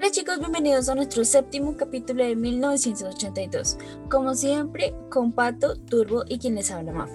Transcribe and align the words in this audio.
Hola 0.00 0.12
chicos, 0.12 0.38
bienvenidos 0.38 0.88
a 0.88 0.94
nuestro 0.94 1.24
séptimo 1.24 1.76
capítulo 1.76 2.22
de 2.22 2.36
1982. 2.36 3.78
Como 4.08 4.32
siempre, 4.36 4.94
con 5.10 5.32
Pato, 5.32 5.74
Turbo 5.76 6.22
y 6.28 6.38
quien 6.38 6.54
les 6.54 6.70
habla 6.70 6.92
Maf. 6.92 7.10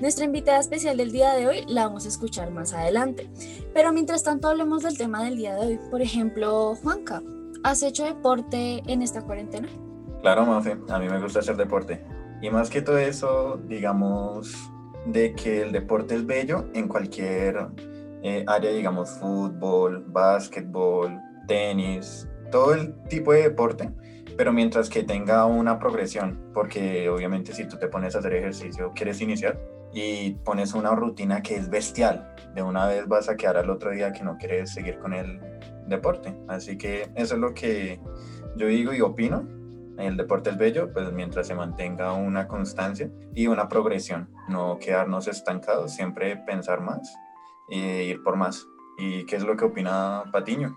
Nuestra 0.00 0.24
invitada 0.26 0.60
especial 0.60 0.96
del 0.96 1.10
día 1.10 1.34
de 1.34 1.48
hoy 1.48 1.64
la 1.66 1.86
vamos 1.86 2.04
a 2.04 2.08
escuchar 2.08 2.52
más 2.52 2.74
adelante. 2.74 3.28
Pero 3.74 3.92
mientras 3.92 4.22
tanto 4.22 4.48
hablemos 4.48 4.84
del 4.84 4.96
tema 4.96 5.24
del 5.24 5.36
día 5.36 5.56
de 5.56 5.66
hoy. 5.66 5.80
Por 5.90 6.00
ejemplo, 6.00 6.76
Juanca, 6.76 7.24
¿has 7.64 7.82
hecho 7.82 8.04
deporte 8.04 8.84
en 8.86 9.02
esta 9.02 9.22
cuarentena? 9.22 9.66
Claro, 10.20 10.46
Mafe, 10.46 10.78
a 10.90 10.98
mí 11.00 11.08
me 11.08 11.20
gusta 11.20 11.40
hacer 11.40 11.56
deporte. 11.56 12.04
Y 12.40 12.50
más 12.50 12.70
que 12.70 12.82
todo 12.82 12.98
eso, 12.98 13.60
digamos, 13.66 14.70
de 15.06 15.34
que 15.34 15.62
el 15.62 15.72
deporte 15.72 16.14
es 16.14 16.24
bello 16.24 16.66
en 16.72 16.86
cualquier 16.86 17.66
eh, 18.22 18.44
área, 18.46 18.70
digamos, 18.70 19.10
fútbol, 19.10 20.04
básquetbol, 20.06 21.20
tenis, 21.52 22.26
todo 22.50 22.72
el 22.72 22.94
tipo 23.10 23.34
de 23.34 23.42
deporte, 23.42 23.90
pero 24.38 24.54
mientras 24.54 24.88
que 24.88 25.02
tenga 25.02 25.44
una 25.44 25.78
progresión, 25.78 26.50
porque 26.54 27.10
obviamente 27.10 27.52
si 27.52 27.68
tú 27.68 27.76
te 27.76 27.88
pones 27.88 28.16
a 28.16 28.20
hacer 28.20 28.32
ejercicio, 28.32 28.92
quieres 28.94 29.20
iniciar 29.20 29.60
y 29.92 30.30
pones 30.46 30.72
una 30.72 30.94
rutina 30.94 31.42
que 31.42 31.56
es 31.56 31.68
bestial, 31.68 32.34
de 32.54 32.62
una 32.62 32.86
vez 32.86 33.06
vas 33.06 33.28
a 33.28 33.36
quedar 33.36 33.58
al 33.58 33.68
otro 33.68 33.90
día 33.90 34.14
que 34.14 34.24
no 34.24 34.38
quieres 34.38 34.72
seguir 34.72 34.98
con 34.98 35.12
el 35.12 35.40
deporte. 35.88 36.34
Así 36.48 36.78
que 36.78 37.10
eso 37.16 37.34
es 37.34 37.40
lo 37.40 37.52
que 37.52 38.00
yo 38.56 38.66
digo 38.66 38.94
y 38.94 39.02
opino. 39.02 39.46
El 39.98 40.16
deporte 40.16 40.48
es 40.48 40.56
bello, 40.56 40.90
pues 40.90 41.12
mientras 41.12 41.46
se 41.46 41.54
mantenga 41.54 42.14
una 42.14 42.48
constancia 42.48 43.10
y 43.34 43.46
una 43.46 43.68
progresión, 43.68 44.30
no 44.48 44.78
quedarnos 44.78 45.28
estancados, 45.28 45.92
siempre 45.92 46.34
pensar 46.46 46.80
más 46.80 47.14
e 47.68 48.04
ir 48.04 48.22
por 48.22 48.36
más. 48.36 48.66
¿Y 48.96 49.26
qué 49.26 49.36
es 49.36 49.42
lo 49.42 49.54
que 49.54 49.66
opina 49.66 50.24
Patiño? 50.32 50.76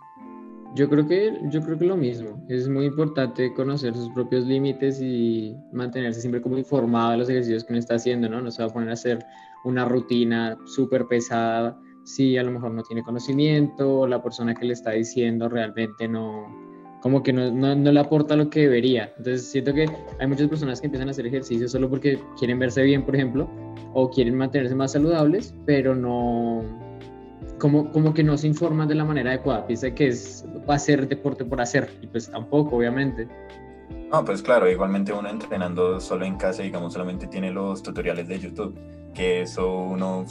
Yo 0.75 0.89
creo 0.89 1.07
que 1.07 1.39
yo 1.49 1.61
creo 1.61 1.79
que 1.79 1.85
lo 1.85 1.95
mismo. 1.95 2.45
Es 2.49 2.67
muy 2.67 2.85
importante 2.85 3.53
conocer 3.53 3.95
sus 3.95 4.09
propios 4.09 4.45
límites 4.45 5.01
y 5.01 5.55
mantenerse 5.71 6.19
siempre 6.19 6.41
como 6.41 6.57
informado 6.57 7.11
de 7.11 7.17
los 7.17 7.29
ejercicios 7.29 7.63
que 7.63 7.71
uno 7.71 7.79
está 7.79 7.95
haciendo, 7.95 8.27
¿no? 8.27 8.41
No 8.41 8.51
se 8.51 8.61
va 8.61 8.69
a 8.69 8.73
poner 8.73 8.89
a 8.89 8.93
hacer 8.93 9.25
una 9.63 9.85
rutina 9.85 10.57
súper 10.65 11.07
pesada 11.07 11.79
si 12.03 12.37
a 12.37 12.43
lo 12.43 12.51
mejor 12.51 12.71
no 12.71 12.83
tiene 12.83 13.03
conocimiento 13.03 14.01
o 14.01 14.07
la 14.07 14.21
persona 14.21 14.53
que 14.53 14.65
le 14.65 14.73
está 14.73 14.91
diciendo 14.91 15.49
realmente 15.49 16.07
no 16.07 16.45
como 17.01 17.21
que 17.21 17.31
no, 17.31 17.51
no, 17.51 17.75
no 17.75 17.91
le 17.91 17.99
aporta 17.99 18.35
lo 18.35 18.49
que 18.49 18.61
debería. 18.61 19.13
Entonces 19.17 19.49
siento 19.49 19.73
que 19.73 19.87
hay 20.19 20.27
muchas 20.27 20.47
personas 20.47 20.81
que 20.81 20.87
empiezan 20.87 21.07
a 21.07 21.11
hacer 21.11 21.27
ejercicio 21.27 21.69
solo 21.69 21.87
porque 21.89 22.19
quieren 22.37 22.57
verse 22.57 22.81
bien, 22.81 23.05
por 23.05 23.15
ejemplo, 23.15 23.47
o 23.93 24.09
quieren 24.09 24.35
mantenerse 24.35 24.73
más 24.73 24.93
saludables, 24.93 25.53
pero 25.65 25.95
no 25.95 26.63
como, 27.59 27.91
como 27.91 28.13
que 28.13 28.23
no 28.23 28.37
se 28.37 28.47
informan 28.47 28.87
de 28.87 28.95
la 28.95 29.05
manera 29.05 29.31
adecuada. 29.31 29.65
Piensa 29.65 29.91
que 29.91 30.07
es 30.07 30.45
hacer 30.67 31.07
deporte 31.07 31.45
por 31.45 31.61
hacer, 31.61 31.89
y 32.01 32.07
pues 32.07 32.29
tampoco, 32.29 32.77
obviamente. 32.77 33.27
No, 34.11 34.23
pues 34.23 34.41
claro, 34.41 34.69
igualmente 34.69 35.11
uno 35.13 35.29
entrenando 35.29 35.99
solo 35.99 36.25
en 36.25 36.37
casa, 36.37 36.63
digamos, 36.63 36.93
solamente 36.93 37.27
tiene 37.27 37.51
los 37.51 37.81
tutoriales 37.83 38.27
de 38.27 38.39
YouTube, 38.39 38.77
que 39.13 39.41
eso 39.41 39.77
uno, 39.77 40.25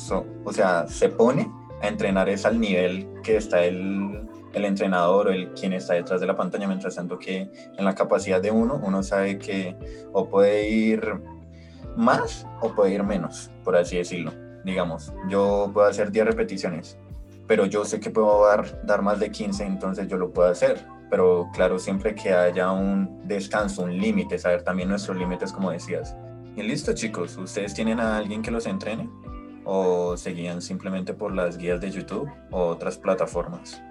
o 0.45 0.53
sea, 0.53 0.87
se 0.87 1.09
pone 1.09 1.51
a 1.83 1.89
entrenar 1.89 2.29
es 2.29 2.47
al 2.47 2.61
nivel 2.61 3.07
que 3.23 3.37
está 3.37 3.65
el, 3.65 4.27
el 4.53 4.65
entrenador 4.65 5.29
o 5.29 5.31
el 5.33 5.53
quien 5.53 5.73
está 5.73 5.95
detrás 5.95 6.21
de 6.21 6.27
la 6.27 6.37
pantalla, 6.37 6.67
mientras 6.67 6.95
tanto 6.95 7.19
que 7.19 7.51
en 7.77 7.85
la 7.85 7.95
capacidad 7.95 8.41
de 8.41 8.51
uno, 8.51 8.81
uno 8.83 9.03
sabe 9.03 9.39
que 9.39 9.77
o 10.13 10.29
puede 10.29 10.69
ir 10.69 11.21
más 11.97 12.47
o 12.61 12.75
puede 12.75 12.95
ir 12.95 13.03
menos, 13.03 13.51
por 13.65 13.77
así 13.77 13.97
decirlo. 13.97 14.33
Digamos, 14.65 15.13
yo 15.29 15.71
puedo 15.75 15.87
hacer 15.87 16.11
10 16.11 16.27
repeticiones, 16.27 16.99
pero 17.47 17.67
yo 17.67 17.85
sé 17.85 18.01
que 18.01 18.11
puedo 18.11 18.47
dar, 18.47 19.03
más 19.03 19.21
de 19.21 19.31
15, 19.31 19.65
entonces 19.65 20.09
yo 20.09 20.17
lo 20.17 20.33
puedo 20.33 20.49
hacer. 20.49 20.87
Pero 21.11 21.49
claro, 21.53 21.79
siempre 21.79 22.15
que 22.15 22.33
haya 22.33 22.71
un 22.73 23.21
descanso, 23.27 23.83
un 23.83 23.97
límite, 23.97 24.39
saber 24.39 24.63
también 24.63 24.89
nuestros 24.89 25.17
límites, 25.17 25.53
como 25.53 25.71
decías. 25.71 26.17
Y 26.57 26.63
listo, 26.63 26.93
chicos, 26.95 27.37
¿ustedes 27.37 27.75
tienen 27.75 28.01
a 28.01 28.17
alguien 28.17 28.43
que 28.43 28.51
los 28.51 28.67
entrene? 28.67 29.09
¿O 29.65 30.17
seguían 30.17 30.63
simplemente 30.63 31.15
por 31.15 31.33
las 31.33 31.57
guías 31.57 31.81
de 31.81 31.91
YouTube 31.91 32.31
o 32.51 32.67
otras 32.67 32.99
plataformas? 32.99 33.83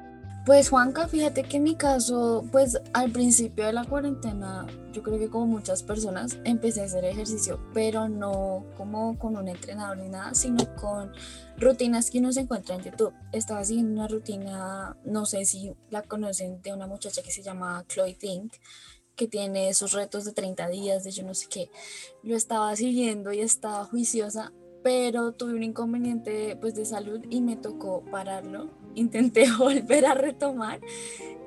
Pues 0.46 0.68
Juanca, 0.68 1.08
fíjate 1.08 1.44
que 1.44 1.56
en 1.56 1.64
mi 1.64 1.76
caso, 1.76 2.44
pues 2.52 2.78
al 2.92 3.12
principio 3.12 3.66
de 3.66 3.72
la 3.72 3.86
cuarentena, 3.86 4.68
yo 4.92 5.02
creo 5.02 5.18
que 5.18 5.30
como 5.30 5.48
muchas 5.48 5.84
personas, 5.84 6.38
empecé 6.44 6.82
a 6.82 6.84
hacer 6.84 7.06
ejercicio, 7.06 7.62
pero 7.74 8.10
no 8.10 8.66
como 8.76 9.18
con 9.18 9.38
un 9.38 9.48
entrenador 9.48 10.00
ni 10.00 10.10
nada, 10.10 10.34
sino 10.36 10.76
con 10.76 11.14
rutinas 11.58 12.12
que 12.12 12.20
uno 12.20 12.34
se 12.34 12.42
encuentra 12.42 12.76
en 12.76 12.84
YouTube. 12.84 13.14
Estaba 13.32 13.64
siguiendo 13.64 13.94
una 13.94 14.10
rutina, 14.10 14.98
no 15.06 15.26
sé 15.26 15.46
si 15.46 15.74
la 15.90 16.02
conocen, 16.02 16.62
de 16.62 16.74
una 16.74 16.88
muchacha 16.88 17.24
que 17.24 17.32
se 17.32 17.42
llama 17.42 17.86
Chloe 17.88 18.14
Think, 18.14 18.52
que 19.16 19.30
tiene 19.30 19.70
esos 19.70 19.94
retos 19.94 20.26
de 20.26 20.34
30 20.34 20.68
días, 20.68 21.06
de 21.06 21.12
yo 21.12 21.24
no 21.24 21.36
sé 21.36 21.48
qué. 21.50 21.72
Lo 22.22 22.36
estaba 22.36 22.76
siguiendo 22.76 23.32
y 23.32 23.40
estaba 23.40 23.86
juiciosa, 23.86 24.52
pero 24.84 25.32
tuve 25.32 25.54
un 25.54 25.64
inconveniente 25.64 26.58
pues 26.58 26.76
de 26.76 26.84
salud 26.84 27.22
y 27.30 27.40
me 27.40 27.56
tocó 27.56 28.04
pararlo. 28.12 28.83
Intenté 28.96 29.46
volver 29.58 30.06
a 30.06 30.14
retomar 30.14 30.80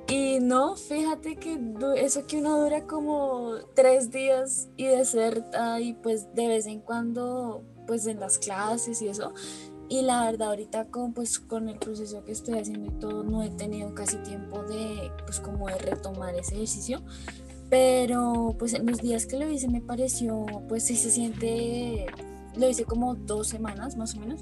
y 0.08 0.38
no, 0.38 0.76
fíjate 0.76 1.34
que 1.36 1.58
eso 1.96 2.26
que 2.26 2.38
uno 2.38 2.60
dura 2.60 2.86
como 2.86 3.54
tres 3.74 4.12
días 4.12 4.68
y 4.76 4.86
deserta 4.86 5.80
y 5.80 5.94
pues 5.94 6.32
de 6.34 6.46
vez 6.46 6.66
en 6.66 6.80
cuando 6.80 7.64
pues 7.88 8.06
en 8.06 8.20
las 8.20 8.38
clases 8.38 9.02
y 9.02 9.08
eso. 9.08 9.34
Y 9.88 10.02
la 10.02 10.24
verdad 10.24 10.50
ahorita 10.50 10.86
con 10.86 11.12
pues 11.12 11.40
con 11.40 11.68
el 11.68 11.78
proceso 11.78 12.24
que 12.24 12.32
estoy 12.32 12.58
haciendo 12.58 12.86
y 12.86 13.00
todo 13.00 13.24
no 13.24 13.42
he 13.42 13.50
tenido 13.50 13.94
casi 13.94 14.16
tiempo 14.18 14.62
de 14.62 15.10
pues 15.24 15.40
como 15.40 15.66
de 15.66 15.78
retomar 15.78 16.36
ese 16.36 16.54
ejercicio. 16.54 17.02
Pero 17.68 18.54
pues 18.60 18.74
en 18.74 18.86
los 18.86 19.00
días 19.00 19.26
que 19.26 19.38
lo 19.38 19.50
hice 19.50 19.66
me 19.66 19.80
pareció 19.80 20.46
pues 20.68 20.84
sí 20.84 20.94
se 20.94 21.10
siente 21.10 22.06
lo 22.58 22.68
hice 22.68 22.84
como 22.84 23.14
dos 23.14 23.48
semanas 23.48 23.96
más 23.96 24.14
o 24.16 24.20
menos 24.20 24.40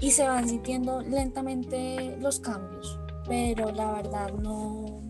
y 0.00 0.10
se 0.10 0.26
van 0.26 0.48
sintiendo 0.48 1.00
lentamente 1.02 2.16
los 2.20 2.40
cambios, 2.40 2.98
pero 3.28 3.70
la 3.72 3.92
verdad 3.92 4.32
no, 4.34 5.00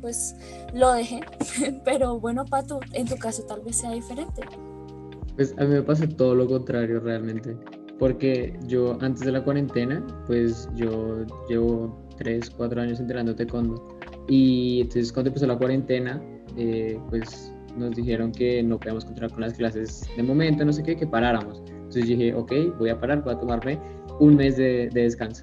pues 0.00 0.34
lo 0.74 0.92
dejé, 0.92 1.20
pero 1.84 2.18
bueno, 2.18 2.44
Pato, 2.44 2.80
en 2.92 3.06
tu 3.06 3.16
caso 3.16 3.42
tal 3.44 3.60
vez 3.62 3.76
sea 3.76 3.92
diferente. 3.92 4.42
Pues 5.36 5.54
a 5.58 5.64
mí 5.64 5.74
me 5.74 5.82
pasa 5.82 6.08
todo 6.08 6.34
lo 6.34 6.46
contrario 6.46 7.00
realmente, 7.00 7.56
porque 7.98 8.58
yo 8.66 8.98
antes 9.00 9.20
de 9.20 9.32
la 9.32 9.42
cuarentena, 9.42 10.04
pues 10.26 10.68
yo 10.74 11.24
llevo 11.48 11.98
tres, 12.18 12.50
cuatro 12.50 12.82
años 12.82 13.00
entrenando 13.00 13.34
taekwondo 13.34 13.88
y 14.28 14.82
entonces 14.82 15.12
cuando 15.12 15.28
empezó 15.28 15.46
la 15.46 15.56
cuarentena, 15.56 16.22
eh, 16.56 16.98
pues 17.08 17.52
nos 17.76 17.94
dijeron 17.94 18.32
que 18.32 18.62
no 18.62 18.78
podíamos 18.78 19.04
continuar 19.04 19.32
con 19.32 19.42
las 19.42 19.54
clases 19.54 20.02
de 20.16 20.22
momento, 20.22 20.64
no 20.64 20.72
sé 20.72 20.82
qué, 20.82 20.96
que 20.96 21.06
paráramos. 21.06 21.62
Entonces 21.90 22.08
dije, 22.08 22.34
ok, 22.34 22.52
voy 22.78 22.90
a 22.90 23.00
parar, 23.00 23.24
voy 23.24 23.34
a 23.34 23.38
tomarme 23.38 23.80
un 24.20 24.36
mes 24.36 24.56
de, 24.56 24.88
descanso. 24.92 25.42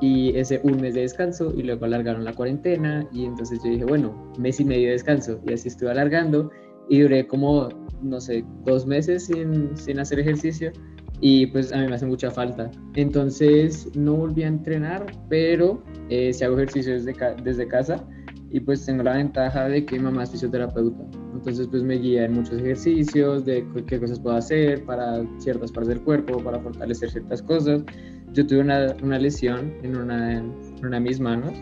Y 0.00 0.34
ese 0.36 0.60
un 0.62 0.80
mes 0.80 0.94
de 0.94 1.02
descanso 1.02 1.52
y 1.54 1.62
luego 1.62 1.84
alargaron 1.84 2.24
la 2.24 2.32
cuarentena 2.32 3.06
y 3.12 3.26
entonces 3.26 3.62
yo 3.62 3.70
dije, 3.70 3.84
bueno, 3.84 4.14
mes 4.38 4.58
y 4.58 4.64
medio 4.64 4.86
de 4.86 4.92
descanso 4.92 5.38
y 5.46 5.52
así 5.52 5.68
estuve 5.68 5.90
alargando 5.90 6.50
y 6.88 7.00
duré 7.00 7.26
como, 7.26 7.68
no 8.02 8.20
sé, 8.20 8.42
dos 8.64 8.86
meses 8.86 9.26
sin, 9.26 9.76
sin 9.76 9.98
hacer 9.98 10.18
ejercicio 10.18 10.72
y 11.20 11.46
pues 11.46 11.72
a 11.72 11.78
mí 11.78 11.88
me 11.88 11.94
hace 11.94 12.06
mucha 12.06 12.30
falta. 12.30 12.70
Entonces 12.94 13.90
no 13.94 14.14
volví 14.14 14.44
a 14.44 14.48
entrenar, 14.48 15.04
pero 15.28 15.82
eh, 16.08 16.32
si 16.32 16.42
hago 16.44 16.56
ejercicio 16.56 16.94
desde, 16.94 17.14
desde 17.42 17.68
casa 17.68 18.02
y 18.50 18.60
pues 18.60 18.86
tengo 18.86 19.02
la 19.02 19.14
ventaja 19.14 19.68
de 19.68 19.84
que 19.84 19.96
mi 19.98 20.04
mamá 20.04 20.22
es 20.22 20.30
fisioterapeuta. 20.30 21.04
Entonces 21.38 21.68
pues 21.68 21.82
me 21.82 21.96
guía 21.96 22.24
en 22.24 22.32
muchos 22.32 22.58
ejercicios 22.58 23.44
de 23.44 23.66
qué 23.86 24.00
cosas 24.00 24.18
puedo 24.20 24.36
hacer 24.36 24.84
para 24.84 25.24
ciertas 25.38 25.70
partes 25.72 25.88
del 25.88 26.02
cuerpo, 26.02 26.42
para 26.42 26.58
fortalecer 26.58 27.10
ciertas 27.10 27.42
cosas. 27.42 27.84
Yo 28.32 28.46
tuve 28.46 28.60
una, 28.60 28.96
una 29.02 29.18
lesión 29.18 29.74
en 29.82 29.96
una, 29.96 30.38
en 30.38 30.52
una 30.82 30.96
de 30.96 31.00
mis 31.00 31.20
manos 31.20 31.52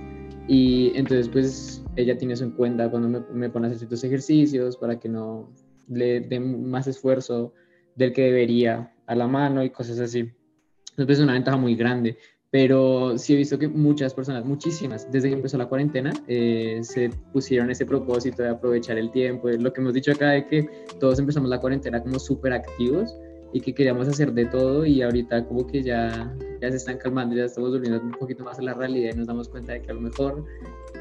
y 0.48 0.92
entonces 0.94 1.28
pues 1.28 1.84
ella 1.96 2.16
tiene 2.16 2.34
eso 2.34 2.44
en 2.44 2.52
cuenta 2.52 2.90
cuando 2.90 3.08
me, 3.08 3.20
me 3.32 3.50
pone 3.50 3.66
a 3.66 3.68
hacer 3.68 3.78
ciertos 3.78 4.04
ejercicios 4.04 4.76
para 4.76 4.98
que 4.98 5.08
no 5.08 5.50
le 5.88 6.20
dé 6.20 6.40
más 6.40 6.86
esfuerzo 6.86 7.52
del 7.96 8.12
que 8.12 8.22
debería 8.22 8.92
a 9.06 9.14
la 9.14 9.26
mano 9.26 9.62
y 9.62 9.70
cosas 9.70 9.98
así. 10.00 10.20
Entonces 10.20 11.06
pues, 11.06 11.18
es 11.18 11.24
una 11.24 11.32
ventaja 11.32 11.56
muy 11.56 11.74
grande 11.74 12.16
pero 12.54 13.18
sí 13.18 13.34
he 13.34 13.36
visto 13.36 13.58
que 13.58 13.66
muchas 13.66 14.14
personas, 14.14 14.44
muchísimas, 14.44 15.10
desde 15.10 15.28
que 15.28 15.34
empezó 15.34 15.58
la 15.58 15.66
cuarentena, 15.66 16.12
eh, 16.28 16.78
se 16.84 17.10
pusieron 17.32 17.68
ese 17.68 17.84
propósito 17.84 18.44
de 18.44 18.50
aprovechar 18.50 18.96
el 18.96 19.10
tiempo, 19.10 19.48
lo 19.48 19.72
que 19.72 19.80
hemos 19.80 19.92
dicho 19.92 20.12
acá 20.12 20.28
de 20.28 20.46
que 20.46 20.62
todos 21.00 21.18
empezamos 21.18 21.50
la 21.50 21.58
cuarentena 21.58 22.00
como 22.00 22.16
súper 22.20 22.52
activos 22.52 23.12
y 23.52 23.60
que 23.60 23.74
queríamos 23.74 24.06
hacer 24.06 24.32
de 24.32 24.44
todo 24.44 24.86
y 24.86 25.02
ahorita 25.02 25.44
como 25.48 25.66
que 25.66 25.82
ya, 25.82 26.32
ya 26.62 26.70
se 26.70 26.76
están 26.76 26.98
calmando, 26.98 27.34
ya 27.34 27.46
estamos 27.46 27.72
volviendo 27.72 28.00
un 28.00 28.12
poquito 28.12 28.44
más 28.44 28.56
a 28.60 28.62
la 28.62 28.74
realidad 28.74 29.10
y 29.14 29.18
nos 29.18 29.26
damos 29.26 29.48
cuenta 29.48 29.72
de 29.72 29.82
que 29.82 29.90
a 29.90 29.94
lo 29.94 30.02
mejor 30.02 30.44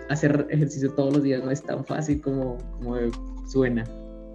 hacer 0.10 0.48
ejercicio 0.50 0.92
todos 0.96 1.14
los 1.14 1.22
días 1.22 1.44
no 1.44 1.52
es 1.52 1.62
tan 1.62 1.86
fácil 1.86 2.20
como, 2.20 2.58
como 2.80 2.96
suena. 3.48 3.84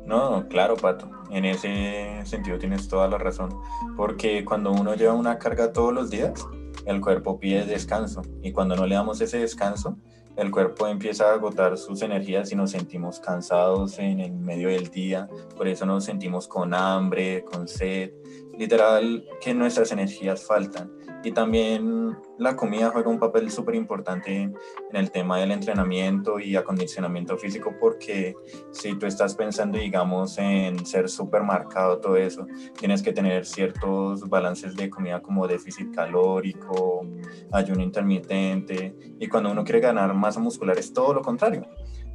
No, 0.07 0.47
claro, 0.49 0.77
Pato. 0.77 1.11
En 1.33 1.45
ese 1.45 2.21
sentido 2.25 2.59
tienes 2.59 2.87
toda 2.87 3.09
la 3.09 3.19
razón. 3.19 3.51
Porque 3.97 4.45
cuando 4.45 4.73
uno 4.73 4.95
lleva 4.95 5.13
una 5.13 5.39
carga 5.39 5.71
todos 5.71 5.93
los 5.93 6.09
días, 6.09 6.47
el 6.87 7.01
cuerpo 7.01 7.39
pide 7.39 7.65
descanso. 7.65 8.23
Y 8.43 8.53
cuando 8.53 8.77
no 8.77 8.87
le 8.87 8.95
damos 8.95 9.21
ese 9.21 9.39
descanso, 9.39 9.97
el 10.39 10.53
cuerpo 10.53 10.87
empieza 10.87 11.31
a 11.31 11.35
agotar 11.35 11.77
sus 11.77 12.01
energías 12.03 12.53
y 12.53 12.55
nos 12.55 12.71
sentimos 12.71 13.19
cansados 13.19 13.99
en 13.99 14.21
el 14.21 14.33
medio 14.33 14.69
del 14.69 14.89
día, 14.89 15.29
por 15.57 15.67
eso 15.67 15.85
nos 15.85 16.05
sentimos 16.05 16.47
con 16.47 16.75
hambre, 16.75 17.45
con 17.45 17.67
sed, 17.67 18.13
literal 18.57 19.25
que 19.41 19.53
nuestras 19.53 19.91
energías 19.91 20.45
faltan. 20.45 20.93
Y 21.25 21.33
también 21.33 22.17
la 22.39 22.55
comida 22.55 22.91
juega 22.91 23.11
un 23.11 23.19
papel 23.19 23.51
súper 23.51 23.75
importante 23.75 24.43
en 24.43 24.55
el 24.93 25.11
tema 25.11 25.39
del 25.39 25.51
entrenamiento 25.51 26.39
y 26.39 26.55
acondicionamiento 26.55 27.37
físico 27.37 27.75
porque 27.81 28.37
si 28.71 28.95
tú 28.95 29.07
estás 29.07 29.35
pensando, 29.35 29.79
digamos, 29.79 30.39
en 30.39 30.87
ser 30.87 31.09
súper 31.09 31.43
marcado 31.43 31.99
todo 31.99 32.17
eso, 32.17 32.47
tienes 32.79 33.03
que 33.03 33.13
tener 33.13 33.45
ciertos 33.47 34.29
balances 34.29 34.77
de 34.77 34.89
comida 34.89 35.21
como 35.21 35.49
déficit 35.49 35.93
calórico, 35.93 37.05
ayuno 37.51 37.83
intermitente 37.83 38.95
y 39.19 39.27
cuando 39.27 39.51
uno 39.51 39.65
quiere 39.65 39.81
ganar 39.81 40.15
masa 40.15 40.39
muscular 40.39 40.79
es 40.79 40.93
todo 40.93 41.15
lo 41.15 41.23
contrario. 41.23 41.67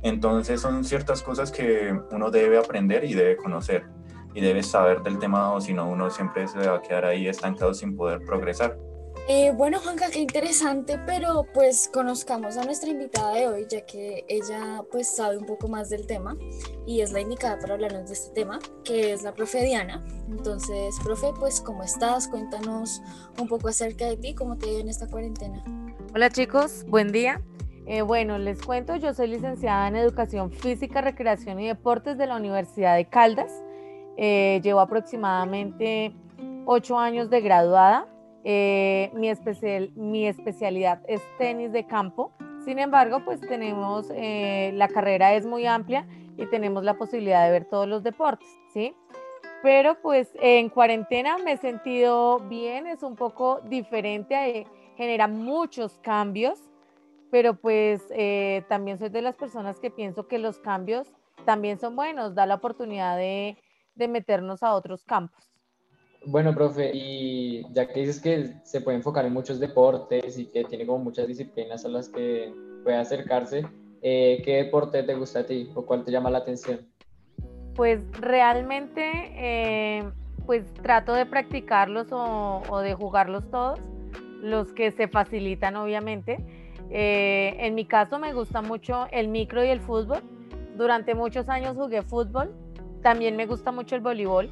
Entonces 0.02 0.62
son 0.62 0.84
ciertas 0.86 1.22
cosas 1.22 1.52
que 1.52 1.94
uno 2.12 2.32
debe 2.32 2.58
aprender 2.58 3.04
y 3.04 3.14
debe 3.14 3.36
conocer 3.36 3.86
y 4.34 4.42
debe 4.42 4.64
saber 4.64 5.02
del 5.02 5.20
tema 5.20 5.54
o 5.54 5.62
si 5.62 5.74
no 5.74 5.88
uno 5.90 6.10
siempre 6.10 6.48
se 6.48 6.58
va 6.58 6.78
a 6.78 6.82
quedar 6.82 7.06
ahí 7.06 7.28
estancado 7.28 7.74
sin 7.74 7.96
poder 7.96 8.24
progresar. 8.26 8.78
Eh, 9.30 9.54
bueno, 9.56 9.80
Juanca, 9.80 10.08
qué 10.12 10.20
interesante, 10.20 11.00
pero 11.06 11.46
pues 11.54 11.90
conozcamos 11.94 12.58
a 12.58 12.66
nuestra 12.66 12.90
invitada 12.90 13.34
de 13.36 13.48
hoy, 13.48 13.66
ya 13.70 13.86
que 13.86 14.25
ella 14.28 14.84
pues 14.92 15.16
sabe 15.16 15.38
un 15.38 15.46
poco 15.46 15.70
más 15.70 15.90
del 15.90 16.06
tema 16.06 16.36
y 16.86 17.00
es 17.00 17.14
la 17.14 17.22
indicada 17.22 17.58
para 17.58 17.75
hablarnos 17.75 18.08
de 18.08 18.16
este 18.16 18.34
tema, 18.34 18.60
que 18.84 19.14
es 19.14 19.24
la 19.24 19.34
profe 19.34 19.64
Diana. 19.64 20.04
Entonces, 20.28 20.98
profe, 21.02 21.28
pues 21.40 21.62
¿cómo 21.62 21.84
estás? 21.84 22.28
Cuéntanos 22.28 23.02
un 23.40 23.48
poco 23.48 23.70
acerca 23.70 24.08
de 24.08 24.18
ti, 24.18 24.36
cómo 24.36 24.58
te 24.58 24.75
ha 24.75 24.80
en 24.81 24.90
esta 24.90 25.08
cuarentena. 25.08 25.64
Hola 26.14 26.30
chicos, 26.30 26.86
buen 26.90 27.14
día. 27.14 27.42
Eh, 27.86 28.02
bueno, 28.02 28.38
les 28.38 28.62
cuento, 28.62 28.98
yo 28.98 29.14
soy 29.14 29.30
licenciada 29.30 29.88
en 29.88 29.96
Educación 29.96 30.52
Física, 30.52 31.00
Recreación 31.00 31.62
y 31.62 31.68
Deportes 31.68 32.18
de 32.18 32.28
la 32.28 32.36
Universidad 32.36 32.98
de 32.98 33.06
Caldas. 33.08 33.54
Eh, 34.18 34.60
llevo 34.62 34.81
aproximadamente 34.81 36.14
ocho 36.66 37.00
años 37.00 37.30
de 37.30 37.40
graduada. 37.40 38.12
Eh, 38.45 39.10
mi, 39.13 39.30
especial, 39.30 39.92
mi 39.95 40.28
especialidad 40.28 41.01
es 41.07 41.22
tenis 41.38 41.72
de 41.72 41.86
campo. 41.86 42.34
Sin 42.66 42.80
embargo, 42.80 43.24
pues 43.24 43.40
tenemos, 43.42 44.10
eh, 44.13 44.72
la 44.74 44.88
carrera 44.88 45.34
es 45.34 45.45
muy 45.45 45.66
amplia 45.66 46.07
y 46.38 46.45
tenemos 46.48 46.84
la 46.84 46.95
posibilidad 46.95 47.45
de 47.45 47.51
ver 47.51 47.66
todos 47.66 47.88
los 47.88 48.04
deportes, 48.04 48.50
¿sí? 48.74 48.94
Pero 49.62 50.01
pues 50.01 50.30
en 50.42 50.69
cuarentena 50.69 51.38
me 51.38 51.54
he 51.54 51.57
sentido 51.57 52.40
bien, 52.40 52.88
es 52.88 53.01
un 53.01 53.16
poco 53.16 53.62
diferente, 53.62 54.36
eh, 54.36 54.68
genera 54.98 55.28
muchos 55.28 56.00
cambios, 56.01 56.60
pero 57.31 57.56
pues 57.56 58.04
también 58.68 59.00
soy 59.00 59.10
de 59.10 59.24
las 59.24 59.36
personas 59.36 59.80
que 59.80 59.90
pienso 59.90 60.28
que 60.28 60.38
los 60.38 60.60
cambios 60.60 61.07
también 61.45 61.80
son 61.80 61.95
buenos, 61.95 62.36
da 62.36 62.45
la 62.45 62.56
oportunidad 62.56 63.18
de, 63.18 63.57
de 63.95 64.07
meternos 64.07 64.62
a 64.62 64.75
otros 64.75 65.04
campos. 65.04 65.53
Bueno, 66.25 66.56
profe, 66.56 66.92
y 66.94 67.66
ya 67.74 67.88
que 67.88 68.00
dices 68.00 68.22
que 68.22 68.54
se 68.64 68.80
puede 68.80 68.98
enfocar 68.98 69.25
en 69.25 69.34
muchos 69.34 69.60
deportes 69.60 70.38
y 70.38 70.46
que 70.46 70.64
tiene 70.64 70.86
como 70.86 71.04
muchas 71.04 71.28
disciplinas 71.28 71.84
a 71.84 71.90
las 71.90 72.08
que 72.08 72.54
puede 72.84 72.98
acercarse, 72.98 73.66
eh, 74.02 74.42
¿qué 74.46 74.64
deporte 74.64 75.04
te 75.04 75.16
gusta 75.16 75.40
a 75.40 75.46
ti 75.46 75.70
o 75.75 75.86
cuál 75.86 76.04
te 76.04 76.12
llama 76.12 76.30
la 76.30 76.40
atención? 76.40 76.88
Pues 77.75 78.00
realmente, 78.14 79.02
eh, 79.36 80.04
pues 80.46 80.74
trato 80.75 81.14
de 81.14 81.25
practicarlos 81.25 82.08
o, 82.12 82.80
de 82.80 82.94
jugarlos 82.94 83.50
todos, 83.50 83.80
los 84.42 84.72
que 84.72 84.92
se 84.92 85.08
facilitan 85.08 85.76
obviamente. 85.76 86.38
Eh, 86.90 87.56
en 87.60 87.76
mi 87.76 87.86
caso 87.86 88.19
me 88.19 88.34
gusta 88.34 88.62
mucho 88.62 89.08
el 89.12 89.28
micro 89.28 89.64
y 89.64 89.69
el 89.69 89.81
fútbol. 89.81 90.22
Durante 90.78 91.16
muchos 91.16 91.50
años 91.50 91.76
jugué 91.76 92.02
fútbol. 92.02 92.54
También 93.02 93.36
me 93.36 93.46
gusta 93.46 93.72
mucho 93.72 93.96
el 93.96 94.02
voleibol. 94.02 94.50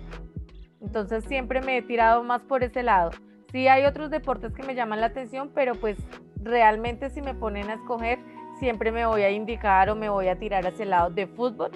Entonces 0.82 1.24
siempre 1.26 1.62
me 1.62 1.78
he 1.78 1.82
tirado 1.82 2.24
más 2.24 2.42
por 2.42 2.64
ese 2.64 2.84
lado. 2.84 3.12
Sí 3.52 3.68
hay 3.68 3.86
otros 3.86 4.10
deportes 4.10 4.54
que 4.54 4.64
me 4.64 4.76
llaman 4.76 5.02
la 5.02 5.08
atención, 5.08 5.52
pero 5.54 5.76
pues 5.76 5.98
realmente 6.42 7.10
si 7.10 7.22
me 7.22 7.34
ponen 7.34 7.70
a 7.70 7.76
escoger, 7.76 8.20
siempre 8.60 8.92
me 8.92 9.06
voy 9.06 9.24
a 9.24 9.32
indicar 9.32 9.90
o 9.90 9.96
me 9.96 10.10
voy 10.10 10.28
a 10.28 10.38
tirar 10.38 10.66
hacia 10.66 10.84
el 10.84 10.90
lado 10.92 11.10
de 11.10 11.28
fútbol 11.28 11.72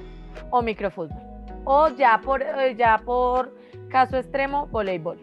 o 0.49 0.61
microfútbol. 0.61 1.17
O 1.65 1.89
ya 1.89 2.21
por, 2.23 2.41
eh, 2.41 2.75
ya 2.77 3.01
por 3.03 3.53
caso 3.89 4.17
extremo, 4.17 4.67
voleibol. 4.67 5.17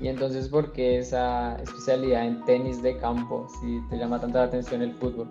Y 0.00 0.08
entonces, 0.08 0.48
¿por 0.48 0.72
qué 0.72 0.98
esa 0.98 1.56
especialidad 1.56 2.26
en 2.26 2.44
tenis 2.44 2.82
de 2.82 2.98
campo 2.98 3.46
si 3.60 3.80
te 3.88 3.96
llama 3.96 4.20
tanta 4.20 4.40
la 4.40 4.44
atención 4.44 4.82
el 4.82 4.92
fútbol? 4.94 5.28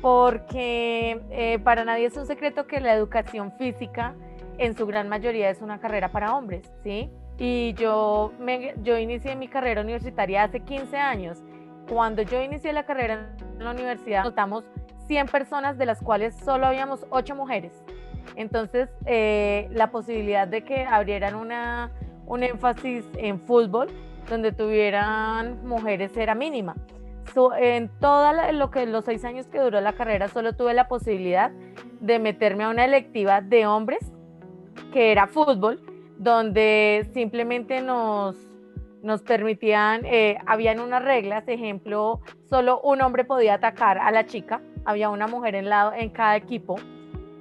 Porque 0.00 1.20
eh, 1.30 1.58
para 1.64 1.84
nadie 1.84 2.06
es 2.06 2.16
un 2.16 2.26
secreto 2.26 2.66
que 2.66 2.80
la 2.80 2.94
educación 2.94 3.52
física 3.58 4.14
en 4.58 4.76
su 4.76 4.86
gran 4.86 5.08
mayoría 5.08 5.50
es 5.50 5.60
una 5.60 5.78
carrera 5.78 6.10
para 6.10 6.34
hombres, 6.34 6.70
¿sí? 6.82 7.10
Y 7.38 7.74
yo, 7.74 8.32
me, 8.38 8.74
yo 8.82 8.96
inicié 8.96 9.36
mi 9.36 9.48
carrera 9.48 9.82
universitaria 9.82 10.44
hace 10.44 10.60
15 10.60 10.96
años. 10.96 11.42
Cuando 11.88 12.22
yo 12.22 12.42
inicié 12.42 12.72
la 12.72 12.84
carrera 12.84 13.34
en 13.58 13.64
la 13.64 13.70
universidad, 13.70 14.24
notamos 14.24 14.64
100 15.06 15.26
personas, 15.26 15.78
de 15.78 15.86
las 15.86 16.00
cuales 16.02 16.34
solo 16.44 16.66
habíamos 16.66 17.06
8 17.10 17.34
mujeres. 17.34 17.72
Entonces, 18.34 18.88
eh, 19.04 19.68
la 19.70 19.90
posibilidad 19.90 20.48
de 20.48 20.64
que 20.64 20.84
abrieran 20.84 21.34
una, 21.34 21.92
un 22.26 22.42
énfasis 22.42 23.04
en 23.16 23.40
fútbol, 23.40 23.88
donde 24.28 24.52
tuvieran 24.52 25.64
mujeres, 25.64 26.16
era 26.16 26.34
mínima. 26.34 26.74
en 27.58 27.90
toda 28.00 28.52
lo 28.52 28.70
que 28.70 28.86
los 28.86 29.04
seis 29.04 29.24
años 29.24 29.46
que 29.46 29.60
duró 29.60 29.80
la 29.80 29.92
carrera, 29.92 30.28
solo 30.28 30.54
tuve 30.54 30.72
la 30.72 30.88
posibilidad 30.88 31.50
de 32.00 32.18
meterme 32.18 32.64
a 32.64 32.70
una 32.70 32.84
electiva 32.84 33.42
de 33.42 33.66
hombres 33.66 34.15
que 34.92 35.12
era 35.12 35.26
fútbol, 35.26 35.80
donde 36.18 37.08
simplemente 37.12 37.80
nos, 37.82 38.36
nos 39.02 39.22
permitían, 39.22 40.04
eh, 40.04 40.38
habían 40.46 40.80
unas 40.80 41.02
reglas, 41.02 41.46
ejemplo, 41.46 42.20
solo 42.48 42.80
un 42.80 43.02
hombre 43.02 43.24
podía 43.24 43.54
atacar 43.54 43.98
a 43.98 44.10
la 44.10 44.26
chica, 44.26 44.60
había 44.84 45.10
una 45.10 45.26
mujer 45.26 45.54
en, 45.54 45.68
lado, 45.68 45.92
en 45.92 46.10
cada 46.10 46.36
equipo 46.36 46.76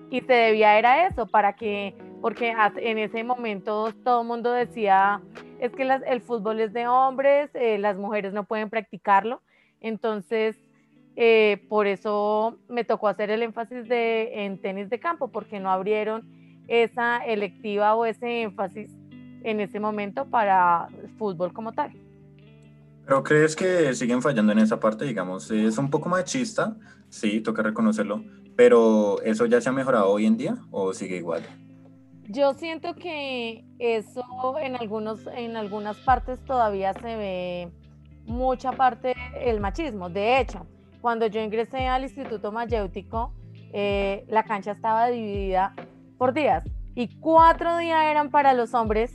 y 0.09 0.21
se 0.21 0.33
debía 0.33 0.77
era 0.77 1.07
eso, 1.07 1.25
para 1.25 1.53
que, 1.53 1.95
porque 2.21 2.53
en 2.77 2.97
ese 2.97 3.23
momento 3.23 3.91
todo 4.03 4.21
el 4.21 4.27
mundo 4.27 4.51
decía, 4.51 5.21
es 5.59 5.71
que 5.71 5.83
el 5.83 6.21
fútbol 6.21 6.59
es 6.59 6.73
de 6.73 6.87
hombres, 6.87 7.49
eh, 7.53 7.77
las 7.77 7.97
mujeres 7.97 8.33
no 8.33 8.43
pueden 8.43 8.69
practicarlo, 8.69 9.41
entonces 9.81 10.57
eh, 11.15 11.65
por 11.69 11.87
eso 11.87 12.57
me 12.67 12.83
tocó 12.83 13.07
hacer 13.07 13.29
el 13.31 13.41
énfasis 13.41 13.87
de, 13.87 14.45
en 14.45 14.61
tenis 14.61 14.89
de 14.89 14.99
campo, 14.99 15.29
porque 15.29 15.59
no 15.59 15.71
abrieron 15.71 16.44
esa 16.67 17.17
electiva 17.17 17.95
o 17.95 18.05
ese 18.05 18.41
énfasis 18.41 18.91
en 19.43 19.59
ese 19.59 19.79
momento 19.79 20.25
para 20.25 20.87
el 21.01 21.09
fútbol 21.17 21.53
como 21.53 21.71
tal. 21.71 21.91
¿Pero 23.05 23.23
crees 23.23 23.55
que 23.55 23.93
siguen 23.93 24.21
fallando 24.21 24.51
en 24.51 24.59
esa 24.59 24.79
parte? 24.79 25.05
Digamos, 25.05 25.51
es 25.51 25.77
un 25.77 25.89
poco 25.91 26.09
machista, 26.09 26.75
sí, 27.09 27.39
toca 27.41 27.61
reconocerlo, 27.61 28.23
pero 28.55 29.21
¿eso 29.21 29.45
ya 29.45 29.61
se 29.61 29.69
ha 29.69 29.71
mejorado 29.71 30.09
hoy 30.09 30.25
en 30.25 30.37
día 30.37 30.57
o 30.71 30.93
sigue 30.93 31.17
igual? 31.17 31.43
Yo 32.27 32.55
siento 32.55 32.95
que 32.95 33.63
eso 33.77 34.23
en, 34.59 34.75
algunos, 34.75 35.27
en 35.27 35.55
algunas 35.55 35.97
partes 35.97 36.43
todavía 36.43 36.93
se 36.93 37.15
ve 37.15 37.71
mucha 38.25 38.71
parte 38.71 39.13
el 39.39 39.59
machismo. 39.59 40.09
De 40.09 40.39
hecho, 40.39 40.65
cuando 41.01 41.27
yo 41.27 41.39
ingresé 41.39 41.85
al 41.85 42.01
Instituto 42.01 42.51
Mayéutico, 42.51 43.31
eh, 43.71 44.25
la 44.27 44.43
cancha 44.43 44.71
estaba 44.71 45.07
dividida 45.09 45.75
por 46.17 46.33
días 46.33 46.63
y 46.95 47.07
cuatro 47.19 47.77
días 47.77 48.05
eran 48.05 48.29
para 48.29 48.53
los 48.53 48.73
hombres 48.73 49.13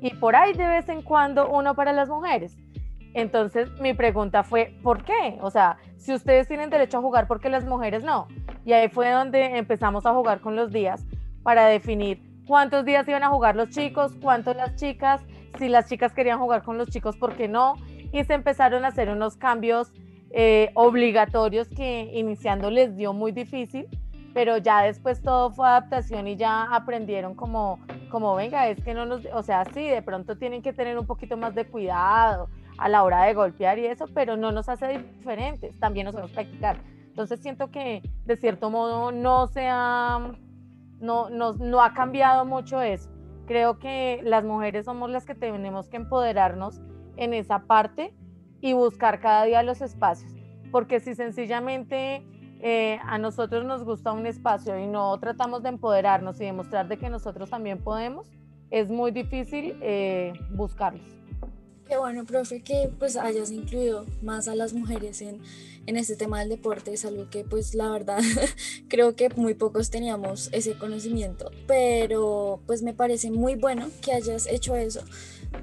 y 0.00 0.14
por 0.14 0.36
ahí 0.36 0.52
de 0.52 0.66
vez 0.66 0.88
en 0.88 1.02
cuando 1.02 1.48
uno 1.48 1.74
para 1.74 1.92
las 1.92 2.08
mujeres. 2.08 2.56
Entonces 3.14 3.70
mi 3.80 3.94
pregunta 3.94 4.42
fue, 4.42 4.76
¿por 4.82 5.04
qué? 5.04 5.38
O 5.40 5.50
sea, 5.50 5.78
si 5.96 6.14
ustedes 6.14 6.48
tienen 6.48 6.70
derecho 6.70 6.98
a 6.98 7.00
jugar, 7.00 7.26
¿por 7.26 7.40
qué 7.40 7.48
las 7.48 7.64
mujeres 7.64 8.04
no? 8.04 8.28
Y 8.64 8.72
ahí 8.72 8.88
fue 8.88 9.10
donde 9.10 9.58
empezamos 9.58 10.06
a 10.06 10.12
jugar 10.12 10.40
con 10.40 10.56
los 10.56 10.72
días 10.72 11.04
para 11.42 11.66
definir 11.66 12.22
cuántos 12.46 12.84
días 12.84 13.06
iban 13.08 13.22
a 13.22 13.28
jugar 13.28 13.56
los 13.56 13.70
chicos, 13.70 14.12
cuántos 14.20 14.56
las 14.56 14.76
chicas, 14.76 15.20
si 15.58 15.68
las 15.68 15.88
chicas 15.88 16.12
querían 16.12 16.38
jugar 16.38 16.62
con 16.62 16.78
los 16.78 16.88
chicos, 16.90 17.16
¿por 17.16 17.34
qué 17.36 17.48
no? 17.48 17.74
Y 18.12 18.24
se 18.24 18.34
empezaron 18.34 18.84
a 18.84 18.88
hacer 18.88 19.08
unos 19.08 19.36
cambios 19.36 19.92
eh, 20.32 20.70
obligatorios 20.74 21.68
que 21.68 22.10
iniciando 22.14 22.70
les 22.70 22.96
dio 22.96 23.12
muy 23.12 23.32
difícil 23.32 23.88
pero 24.32 24.58
ya 24.58 24.82
después 24.82 25.22
todo 25.22 25.50
fue 25.50 25.66
adaptación 25.68 26.28
y 26.28 26.36
ya 26.36 26.62
aprendieron 26.74 27.34
como, 27.34 27.80
como 28.10 28.34
venga, 28.34 28.68
es 28.68 28.82
que 28.82 28.94
no 28.94 29.06
nos, 29.06 29.26
o 29.32 29.42
sea, 29.42 29.64
sí, 29.66 29.86
de 29.86 30.02
pronto 30.02 30.36
tienen 30.36 30.62
que 30.62 30.72
tener 30.72 30.98
un 30.98 31.06
poquito 31.06 31.36
más 31.36 31.54
de 31.54 31.66
cuidado 31.66 32.48
a 32.78 32.88
la 32.88 33.02
hora 33.02 33.24
de 33.24 33.34
golpear 33.34 33.78
y 33.78 33.86
eso, 33.86 34.06
pero 34.14 34.36
no 34.36 34.52
nos 34.52 34.68
hace 34.68 34.98
diferentes, 34.98 35.78
también 35.78 36.06
nos 36.06 36.14
podemos 36.14 36.32
practicar. 36.32 36.78
Entonces 37.08 37.40
siento 37.40 37.70
que 37.70 38.02
de 38.24 38.36
cierto 38.36 38.70
modo 38.70 39.12
no 39.12 39.46
se 39.48 39.66
ha, 39.68 40.32
no, 41.00 41.28
no, 41.28 41.52
no 41.54 41.82
ha 41.82 41.92
cambiado 41.92 42.44
mucho 42.44 42.80
eso. 42.80 43.10
Creo 43.46 43.78
que 43.78 44.20
las 44.22 44.44
mujeres 44.44 44.84
somos 44.84 45.10
las 45.10 45.26
que 45.26 45.34
tenemos 45.34 45.88
que 45.88 45.96
empoderarnos 45.96 46.80
en 47.16 47.34
esa 47.34 47.64
parte 47.66 48.14
y 48.60 48.74
buscar 48.74 49.20
cada 49.20 49.44
día 49.44 49.62
los 49.62 49.80
espacios, 49.80 50.32
porque 50.70 51.00
si 51.00 51.14
sencillamente 51.14 52.24
eh, 52.62 52.98
a 53.04 53.18
nosotros 53.18 53.64
nos 53.64 53.84
gusta 53.84 54.12
un 54.12 54.26
espacio 54.26 54.78
y 54.78 54.86
no 54.86 55.18
tratamos 55.18 55.62
de 55.62 55.70
empoderarnos 55.70 56.40
y 56.40 56.44
demostrar 56.44 56.88
de 56.88 56.98
que 56.98 57.08
nosotros 57.08 57.50
también 57.50 57.82
podemos, 57.82 58.30
es 58.70 58.88
muy 58.88 59.10
difícil 59.10 59.76
eh, 59.80 60.32
buscarlos. 60.50 61.19
Qué 61.90 61.96
bueno, 61.96 62.24
profe, 62.24 62.62
que 62.62 62.88
pues 63.00 63.16
hayas 63.16 63.50
incluido 63.50 64.06
más 64.22 64.46
a 64.46 64.54
las 64.54 64.74
mujeres 64.74 65.20
en, 65.22 65.40
en 65.86 65.96
este 65.96 66.14
tema 66.14 66.38
del 66.38 66.48
deporte. 66.48 66.92
Es 66.92 67.04
algo 67.04 67.28
que 67.30 67.42
pues 67.42 67.74
la 67.74 67.90
verdad 67.90 68.20
creo 68.88 69.16
que 69.16 69.28
muy 69.30 69.54
pocos 69.54 69.90
teníamos 69.90 70.50
ese 70.52 70.74
conocimiento, 70.78 71.50
pero 71.66 72.60
pues 72.68 72.82
me 72.82 72.94
parece 72.94 73.32
muy 73.32 73.56
bueno 73.56 73.90
que 74.02 74.12
hayas 74.12 74.46
hecho 74.46 74.76
eso 74.76 75.00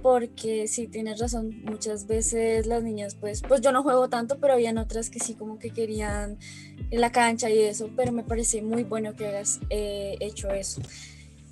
porque 0.01 0.67
sí 0.67 0.87
tienes 0.87 1.21
razón, 1.21 1.61
muchas 1.63 2.07
veces 2.07 2.67
las 2.67 2.83
niñas 2.83 3.15
pues, 3.15 3.41
pues 3.41 3.61
yo 3.61 3.71
no 3.71 3.81
juego 3.81 4.09
tanto, 4.09 4.37
pero 4.37 4.51
habían 4.51 4.77
otras 4.77 5.09
que 5.09 5.21
sí 5.21 5.33
como 5.33 5.59
que 5.59 5.69
querían 5.69 6.37
en 6.91 6.99
la 6.99 7.13
cancha 7.13 7.49
y 7.49 7.59
eso, 7.59 7.89
pero 7.95 8.11
me 8.11 8.23
parece 8.23 8.61
muy 8.61 8.83
bueno 8.83 9.15
que 9.15 9.27
hayas 9.27 9.61
eh, 9.69 10.17
hecho 10.19 10.49
eso. 10.49 10.81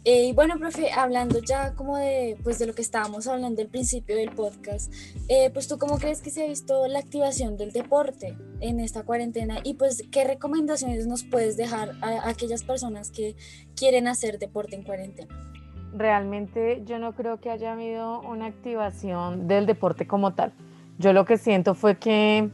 Y 0.08 0.34
bueno, 0.34 0.60
profe, 0.60 0.92
hablando 0.92 1.40
ya 1.40 1.74
como 1.74 1.98
de, 1.98 2.38
pues 2.44 2.60
de 2.60 2.68
lo 2.68 2.76
que 2.76 2.84
estábamos 2.84 3.26
hablando 3.26 3.64
al 3.64 3.70
principio 3.70 4.16
del 4.16 4.30
podcast, 4.30 4.94
eh, 5.30 5.50
pues 5.52 5.68
tú 5.68 5.80
cómo 5.80 5.98
crees 5.98 6.22
que 6.22 6.30
se 6.30 6.44
ha 6.44 6.48
visto 6.48 6.88
la 6.88 7.00
activación 7.00 7.58
del 7.58 7.72
deporte 7.72 8.38
en 8.60 8.80
esta 8.80 9.02
cuarentena 9.02 9.62
y 9.64 9.74
pues 9.74 10.04
qué 10.12 10.24
recomendaciones 10.24 11.08
nos 11.08 11.24
puedes 11.24 11.58
dejar 11.58 11.94
a 12.04 12.30
aquellas 12.30 12.64
personas 12.64 13.10
que 13.10 13.36
quieren 13.76 14.08
hacer 14.08 14.38
deporte 14.38 14.76
en 14.76 14.84
cuarentena 14.84 15.28
realmente 15.98 16.84
yo 16.86 17.00
no 17.00 17.14
creo 17.14 17.40
que 17.40 17.50
haya 17.50 17.74
habido 17.74 18.20
una 18.22 18.48
activación 18.48 19.48
del 19.48 19.66
deporte 19.66 20.06
como 20.06 20.34
tal. 20.34 20.52
Yo 20.98 21.14
lo 21.14 21.26
que 21.26 21.38
siento 21.38 21.74
fue 21.74 21.98
que 21.98 22.50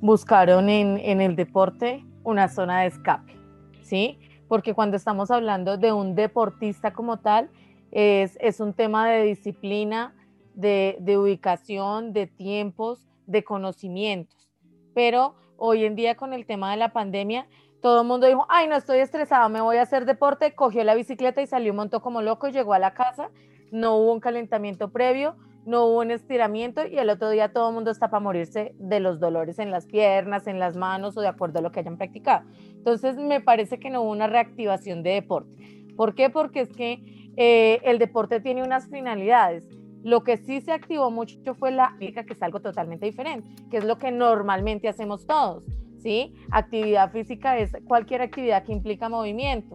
buscaron 0.00 0.68
en, 0.68 0.98
en 0.98 1.20
el 1.20 1.36
deporte 1.36 2.04
una 2.24 2.48
zona 2.48 2.80
de 2.80 2.88
escape, 2.88 3.34
¿sí? 3.82 4.18
Porque 4.48 4.74
cuando 4.74 4.96
estamos 4.96 5.30
hablando 5.30 5.76
de 5.76 5.92
un 5.92 6.14
deportista 6.14 6.92
como 6.92 7.18
tal, 7.18 7.50
es, 7.90 8.60
un 8.60 8.74
tema 8.74 9.08
de 9.08 9.22
disciplina, 9.22 10.14
de, 10.54 10.96
de 11.00 11.18
ubicación, 11.18 12.12
de 12.12 12.26
tiempos, 12.26 13.08
de 13.26 13.44
conocimientos. 13.44 14.48
Pero 14.94 15.34
hoy 15.56 15.84
en 15.84 15.96
día 15.96 16.16
con 16.16 16.32
el 16.32 16.46
tema 16.46 16.70
de 16.70 16.76
la 16.76 16.92
pandemia, 16.92 17.46
todo 17.80 18.02
el 18.02 18.06
mundo 18.06 18.26
dijo, 18.26 18.46
ay, 18.48 18.68
no 18.68 18.76
estoy 18.76 18.98
estresado, 18.98 19.48
me 19.48 19.60
voy 19.60 19.76
a 19.76 19.82
hacer 19.82 20.06
deporte, 20.06 20.54
cogió 20.54 20.82
la 20.84 20.94
bicicleta 20.94 21.42
y 21.42 21.46
salió 21.46 21.72
un 21.72 21.76
montón 21.76 22.00
como 22.00 22.22
loco, 22.22 22.48
llegó 22.48 22.74
a 22.74 22.78
la 22.78 22.94
casa, 22.94 23.30
no 23.70 23.96
hubo 23.96 24.12
un 24.12 24.20
calentamiento 24.20 24.90
previo, 24.90 25.36
no 25.66 25.86
hubo 25.86 26.00
un 26.00 26.10
estiramiento 26.10 26.86
y 26.86 26.98
el 26.98 27.10
otro 27.10 27.28
día 27.28 27.52
todo 27.52 27.68
el 27.68 27.74
mundo 27.74 27.90
está 27.90 28.08
para 28.08 28.20
morirse 28.20 28.74
de 28.78 29.00
los 29.00 29.18
dolores 29.18 29.58
en 29.58 29.70
las 29.70 29.86
piernas, 29.86 30.46
en 30.46 30.58
las 30.58 30.76
manos 30.76 31.16
o 31.16 31.20
de 31.20 31.28
acuerdo 31.28 31.58
a 31.58 31.62
lo 31.62 31.72
que 31.72 31.80
hayan 31.80 31.96
practicado. 31.96 32.46
Entonces 32.86 33.16
me 33.16 33.40
parece 33.40 33.80
que 33.80 33.90
no 33.90 34.02
hubo 34.02 34.12
una 34.12 34.28
reactivación 34.28 35.02
de 35.02 35.10
deporte. 35.10 35.50
¿Por 35.96 36.14
qué? 36.14 36.30
Porque 36.30 36.60
es 36.60 36.68
que 36.68 37.32
eh, 37.36 37.80
el 37.82 37.98
deporte 37.98 38.38
tiene 38.40 38.62
unas 38.62 38.88
finalidades. 38.88 39.68
Lo 40.04 40.22
que 40.22 40.36
sí 40.36 40.60
se 40.60 40.70
activó 40.70 41.10
mucho 41.10 41.56
fue 41.56 41.72
la 41.72 41.96
que 41.98 42.14
es 42.28 42.42
algo 42.44 42.60
totalmente 42.60 43.04
diferente, 43.04 43.48
que 43.72 43.78
es 43.78 43.84
lo 43.84 43.98
que 43.98 44.12
normalmente 44.12 44.88
hacemos 44.88 45.26
todos 45.26 45.64
¿sí? 45.98 46.32
Actividad 46.52 47.10
física 47.10 47.58
es 47.58 47.72
cualquier 47.88 48.22
actividad 48.22 48.62
que 48.62 48.72
implica 48.72 49.08
movimiento. 49.08 49.74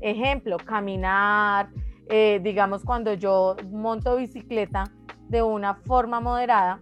Ejemplo, 0.00 0.56
caminar, 0.58 1.70
eh, 2.08 2.38
digamos 2.44 2.84
cuando 2.84 3.14
yo 3.14 3.56
monto 3.72 4.14
bicicleta 4.14 4.84
de 5.28 5.42
una 5.42 5.74
forma 5.74 6.20
moderada, 6.20 6.80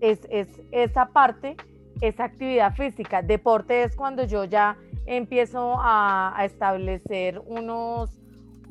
es, 0.00 0.20
esa 0.70 1.06
parte, 1.06 1.56
esa 2.00 2.24
actividad 2.24 2.74
física. 2.74 3.22
Deporte 3.22 3.82
es 3.82 3.96
cuando 3.96 4.24
yo 4.24 4.44
ya 4.44 4.76
empiezo 5.06 5.76
a, 5.78 6.32
a 6.38 6.44
establecer 6.44 7.40
unos, 7.46 8.20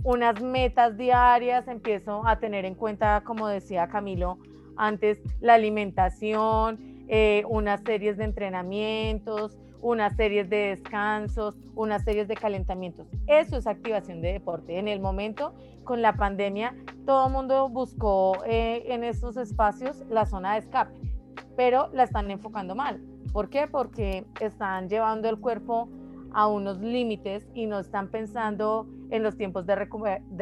unas 0.03 0.41
metas 0.41 0.97
diarias, 0.97 1.67
empiezo 1.67 2.25
a 2.27 2.39
tener 2.39 2.65
en 2.65 2.75
cuenta, 2.75 3.21
como 3.25 3.47
decía 3.47 3.87
Camilo 3.87 4.37
antes, 4.77 5.19
la 5.39 5.55
alimentación, 5.55 6.79
eh, 7.07 7.43
unas 7.49 7.81
series 7.81 8.17
de 8.17 8.23
entrenamientos, 8.23 9.57
unas 9.81 10.15
series 10.15 10.49
de 10.49 10.75
descansos, 10.75 11.55
unas 11.75 12.03
series 12.03 12.27
de 12.27 12.35
calentamientos. 12.35 13.07
Eso 13.27 13.57
es 13.57 13.67
activación 13.67 14.21
de 14.21 14.33
deporte. 14.33 14.77
En 14.77 14.87
el 14.87 14.99
momento, 14.99 15.53
con 15.83 16.01
la 16.01 16.13
pandemia, 16.13 16.75
todo 17.05 17.27
el 17.27 17.33
mundo 17.33 17.67
buscó 17.69 18.37
eh, 18.45 18.83
en 18.87 19.03
estos 19.03 19.37
espacios 19.37 20.03
la 20.09 20.25
zona 20.25 20.53
de 20.53 20.59
escape, 20.59 20.93
pero 21.55 21.89
la 21.93 22.03
están 22.03 22.31
enfocando 22.31 22.75
mal. 22.75 23.01
¿Por 23.33 23.49
qué? 23.49 23.67
Porque 23.67 24.25
están 24.39 24.89
llevando 24.89 25.29
el 25.29 25.39
cuerpo 25.39 25.89
a 26.33 26.47
unos 26.47 26.79
límites 26.79 27.47
y 27.53 27.65
no 27.65 27.79
están 27.79 28.09
pensando 28.09 28.87
en 29.09 29.23
los 29.23 29.37
tiempos 29.37 29.65
de, 29.65 29.75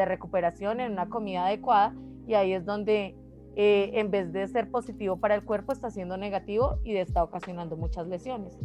recuperación, 0.05 0.79
en 0.79 0.93
una 0.93 1.09
comida 1.09 1.45
adecuada, 1.47 1.93
y 2.27 2.35
ahí 2.35 2.53
es 2.53 2.65
donde 2.65 3.15
eh, 3.55 3.91
en 3.95 4.11
vez 4.11 4.31
de 4.31 4.47
ser 4.47 4.69
positivo 4.69 5.17
para 5.17 5.35
el 5.35 5.43
cuerpo, 5.43 5.71
está 5.71 5.89
siendo 5.89 6.17
negativo 6.17 6.79
y 6.83 6.95
está 6.95 7.23
ocasionando 7.23 7.75
muchas 7.77 8.07
lesiones. 8.07 8.57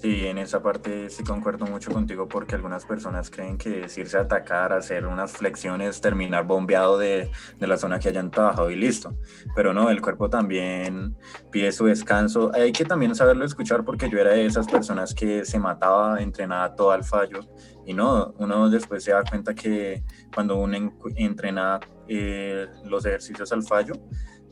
Sí, 0.00 0.26
en 0.26 0.38
esa 0.38 0.62
parte 0.62 1.10
sí 1.10 1.24
concuerdo 1.24 1.66
mucho 1.66 1.90
contigo 1.90 2.28
porque 2.28 2.54
algunas 2.54 2.86
personas 2.86 3.30
creen 3.30 3.58
que 3.58 3.86
es 3.86 3.98
irse 3.98 4.16
a 4.16 4.20
atacar, 4.20 4.72
hacer 4.72 5.04
unas 5.04 5.32
flexiones, 5.32 6.00
terminar 6.00 6.46
bombeado 6.46 6.98
de, 6.98 7.32
de, 7.58 7.66
la 7.66 7.76
zona 7.76 7.98
que 7.98 8.08
hayan 8.08 8.30
trabajado 8.30 8.70
y 8.70 8.76
listo. 8.76 9.16
Pero 9.56 9.74
no, 9.74 9.90
el 9.90 10.00
cuerpo 10.00 10.30
también 10.30 11.16
pide 11.50 11.72
su 11.72 11.86
descanso. 11.86 12.52
Hay 12.54 12.70
que 12.70 12.84
también 12.84 13.16
saberlo 13.16 13.44
escuchar 13.44 13.84
porque 13.84 14.08
yo 14.08 14.18
era 14.18 14.30
de 14.30 14.46
esas 14.46 14.68
personas 14.68 15.12
que 15.12 15.44
se 15.44 15.58
mataba, 15.58 16.22
entrenaba 16.22 16.76
todo 16.76 16.92
al 16.92 17.02
fallo. 17.02 17.40
Y 17.84 17.92
no, 17.92 18.34
uno 18.38 18.70
después 18.70 19.02
se 19.02 19.10
da 19.10 19.24
cuenta 19.24 19.52
que 19.52 20.04
cuando 20.32 20.58
uno 20.58 20.94
entrena 21.16 21.80
eh, 22.06 22.68
los 22.84 23.04
ejercicios 23.04 23.50
al 23.50 23.64
fallo, 23.64 23.94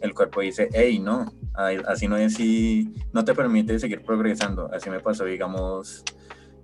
el 0.00 0.15
cuerpo 0.15 0.41
dice, 0.41 0.69
hey, 0.73 0.99
no, 0.99 1.33
así 1.87 2.09
no 2.09 2.17
es 2.17 2.35
si 2.35 2.93
no 3.12 3.25
te 3.25 3.35
permite 3.35 3.79
seguir 3.79 4.03
progresando. 4.03 4.71
Así 4.73 4.91
me 4.91 5.00
pasó, 5.00 5.25
digamos, 5.25 6.05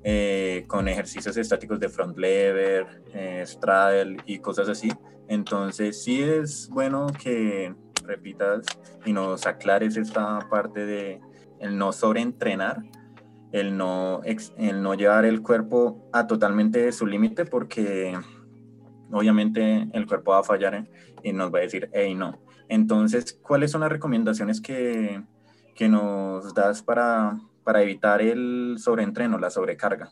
eh, 0.05 0.65
con 0.67 0.89
ejercicios 0.89 1.37
estáticos 1.37 1.81
de 1.81 1.89
front 1.89 2.19
lever, 2.19 2.87
eh, 3.15 3.45
straddle 3.47 4.17
y 4.27 4.39
cosas 4.39 4.69
así. 4.69 4.91
Entonces 5.29 6.03
sí 6.03 6.23
es 6.23 6.69
bueno 6.69 7.07
que 7.07 7.75
repitas 8.05 8.67
y 9.07 9.13
nos 9.13 9.47
aclares 9.47 9.97
esta 9.97 10.41
parte 10.51 10.85
de 10.85 11.21
el 11.61 11.79
no 11.79 11.93
sobreentrenar, 11.93 12.83
el 13.53 13.77
no, 13.77 14.21
el 14.25 14.83
no 14.83 14.95
llevar 14.95 15.25
el 15.25 15.41
cuerpo 15.41 16.09
a 16.13 16.27
totalmente 16.27 16.91
su 16.91 17.07
límite 17.07 17.45
porque 17.45 18.19
obviamente 19.13 19.87
el 19.93 20.07
cuerpo 20.07 20.33
va 20.33 20.41
a 20.41 20.43
fallar 20.43 20.89
y 21.23 21.33
nos 21.33 21.55
va 21.55 21.59
a 21.59 21.63
decir, 21.63 21.89
hey, 21.93 22.15
no 22.15 22.42
entonces, 22.69 23.39
¿cuáles 23.43 23.71
son 23.71 23.83
las 23.83 23.91
recomendaciones 23.91 24.61
que, 24.61 25.23
que 25.75 25.89
nos 25.89 26.55
das 26.55 26.83
para, 26.83 27.39
para, 27.65 27.83
evitar 27.83 28.21
el 28.21 28.77
sobreentreno, 28.79 29.39
la 29.39 29.51
sobrecarga? 29.51 30.11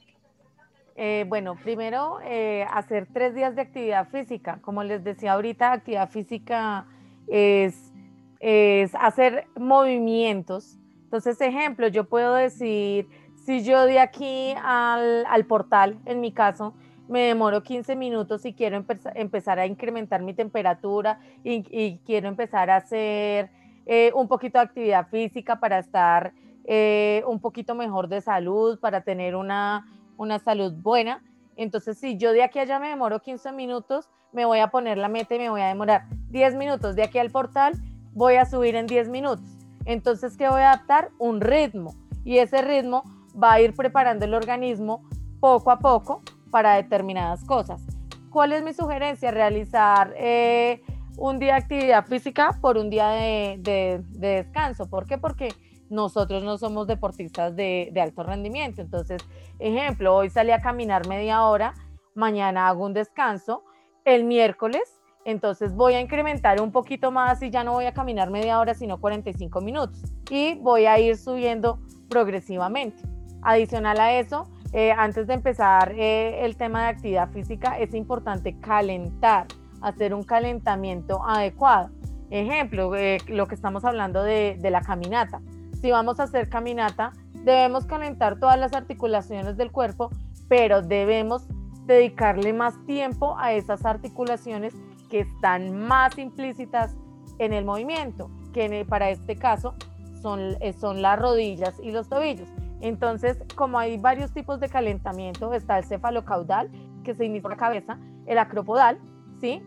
Eh, 0.97 1.25
bueno, 1.29 1.57
primero 1.57 2.19
eh, 2.25 2.67
hacer 2.71 3.09
tres 3.13 3.35
días 3.35 3.55
de 3.57 3.63
actividad 3.63 4.09
física. 4.09 4.59
Como 4.61 4.85
les 4.85 5.03
decía 5.03 5.33
ahorita, 5.33 5.73
actividad 5.73 6.11
física 6.11 6.87
es, 7.27 7.93
es 8.39 8.95
hacer 8.95 9.47
movimientos. 9.57 10.79
Entonces, 11.05 11.41
ejemplo, 11.41 11.89
yo 11.89 12.09
puedo 12.09 12.35
decir, 12.35 13.09
si 13.47 13.65
yo 13.65 13.87
de 13.87 13.99
aquí 13.99 14.55
al, 14.63 15.25
al 15.27 15.47
portal, 15.47 15.99
en 16.05 16.21
mi 16.21 16.33
caso, 16.33 16.75
me 17.11 17.23
demoro 17.23 17.65
15 17.65 17.97
minutos 17.97 18.47
y 18.47 18.55
quiero 18.55 18.85
empezar 19.15 19.59
a 19.59 19.67
incrementar 19.67 20.23
mi 20.23 20.33
temperatura 20.33 21.19
y, 21.43 21.99
quiero 22.07 22.29
empezar 22.29 22.71
a 22.71 22.77
hacer 22.77 23.51
eh, 23.85 24.13
un 24.15 24.29
poquito 24.29 24.59
de 24.61 24.65
actividad 24.65 25.09
física 25.09 25.59
para 25.59 25.81
estar 25.81 26.33
eh, 26.65 27.25
un 27.27 27.41
poquito 27.41 27.75
mejor 27.75 28.07
de 28.07 28.21
salud, 28.21 28.79
para 28.79 29.01
tener 29.01 29.35
una, 29.35 29.89
una 30.19 30.39
salud 30.39 30.73
buena. 30.73 31.21
Entonces, 31.57 31.99
si 31.99 32.17
yo 32.17 32.33
de 32.33 32.45
aquí 32.45 32.61
allá 32.61 32.79
me 32.79 32.91
demoro 32.91 33.19
15 33.19 33.51
minutos, 33.51 34.09
me 34.33 34.45
voy 34.45 34.61
a 34.61 34.69
poner 34.69 34.97
la 34.97 35.09
meta 35.09 35.35
y 35.35 35.39
me 35.39 35.51
voy 35.51 35.63
a 35.63 35.67
demorar 35.67 36.05
10 36.29 36.55
minutos. 36.55 36.95
De 36.95 37.03
aquí 37.03 37.19
al 37.19 37.31
portal 37.33 37.75
voy 38.13 38.37
a 38.37 38.47
subir 38.47 38.77
en 38.77 38.87
10 38.87 39.09
minutos. 39.09 39.59
Entonces, 39.85 40.37
¿qué 40.37 40.49
voy 40.49 40.61
a 40.61 40.75
adaptar? 40.75 41.11
Un 41.19 41.41
ritmo. 41.41 41.93
Y 42.25 42.39
ese 42.39 42.63
ritmo 42.63 43.03
va 43.35 43.55
a 43.55 43.61
ir 43.61 43.75
preparando 43.75 44.27
el 44.27 44.35
organismo 44.35 45.03
poco 45.41 45.73
a 45.73 45.81
poco 45.81 46.23
para 46.51 46.75
determinadas 46.75 47.45
cosas. 47.45 47.83
¿Cuál 48.31 48.53
es 48.53 48.63
mi 48.63 48.73
sugerencia? 48.73 49.31
Realizar 49.31 50.15
eh, 50.17 50.83
un 51.17 51.39
día 51.39 51.55
de 51.55 51.61
actividad 51.61 52.07
física 52.07 52.59
por 52.61 52.79
un 52.79 52.89
día 52.91 53.09
de, 53.09 54.03
descanso. 54.11 54.89
¿Por 54.89 55.07
qué? 55.07 55.19
Porque 55.19 55.53
nosotros 55.89 56.45
no 56.45 56.57
somos 56.57 56.87
deportistas 56.87 57.55
de, 57.57 57.93
alto 58.01 58.23
rendimiento. 58.23 58.81
Entonces, 58.81 59.23
ejemplo, 59.59 60.15
hoy 60.15 60.31
salí 60.31 60.53
a 60.53 60.61
caminar 60.61 61.09
media 61.09 61.45
hora, 61.45 61.75
mañana 62.15 62.69
hago 62.69 62.85
un 62.85 62.95
descanso, 62.95 63.65
el 64.05 64.25
miércoles, 64.25 65.01
entonces 65.25 65.75
voy 65.75 65.95
a 65.95 66.01
incrementar 66.01 66.63
un 66.63 66.73
poquito 66.73 67.11
más 67.11 67.43
y 67.43 67.51
ya 67.51 67.65
no 67.65 67.73
voy 67.73 67.85
a 67.85 67.93
caminar 67.93 68.31
media 68.31 68.59
hora, 68.59 68.75
sino 68.75 69.01
45 69.01 69.61
minutos. 69.61 70.03
Y 70.31 70.55
voy 70.55 70.87
a 70.87 70.99
ir 70.99 71.17
subiendo 71.17 71.81
progresivamente. 72.09 73.03
Adicional 73.43 74.01
a 74.01 74.15
eso, 74.15 74.49
eh, 74.73 74.93
antes 74.93 75.27
de 75.27 75.35
empezar 75.35 75.93
eh, 75.97 76.45
el 76.45 76.57
tema 76.57 76.85
de 76.85 76.89
actividad 76.89 77.31
física, 77.31 77.79
es 77.79 77.93
importante 77.95 78.59
calentar, 78.61 79.47
hacer 79.81 80.15
un 80.15 80.23
calentamiento 80.23 81.25
adecuado. 81.27 81.91
Ejemplo, 82.31 82.95
eh, 82.95 83.19
lo 83.27 83.47
que 83.47 83.57
estamos 83.57 83.85
hablando 83.85 84.23
de, 84.23 84.57
de 84.61 84.71
la 84.71 84.83
caminata. 84.83 85.41
Si 85.81 85.91
vamos 85.91 86.21
a 86.21 86.25
hacer 86.25 86.49
caminata, 86.49 87.13
debemos 87.43 87.87
calentar 87.87 88.39
todas 88.39 88.59
las 88.59 88.73
articulaciones 88.73 89.57
del 89.57 89.73
cuerpo, 89.73 90.11
pero 90.49 90.83
debemos 90.83 91.47
dedicarle 91.87 92.53
más 92.53 92.75
tiempo 92.87 93.37
a 93.39 93.53
esas 93.53 93.85
articulaciones 93.85 94.75
que 95.11 95.21
están 95.21 95.77
más 95.77 96.17
implícitas 96.19 96.95
en 97.39 97.53
el 97.53 97.65
movimiento, 97.65 98.31
que 98.53 98.87
para 98.89 99.11
este 99.11 99.35
caso 99.35 99.75
son, 100.23 100.57
son 100.79 101.03
las 101.03 101.19
rodillas 101.19 101.75
y 101.83 101.91
los 101.91 102.09
tobillos. 102.09 102.49
Entonces, 102.81 103.39
como 103.57 103.79
hay 103.79 103.99
varios 103.99 104.33
tipos 104.33 104.61
de 104.61 104.69
calentamiento, 104.69 105.53
está 105.53 105.79
el 105.79 105.85
cefalocaudal, 105.85 106.71
que 107.05 107.15
significa 107.15 107.57
cabeza, 107.57 107.99
el 108.27 108.39
acropodal, 108.39 108.99
¿sí? 109.41 109.63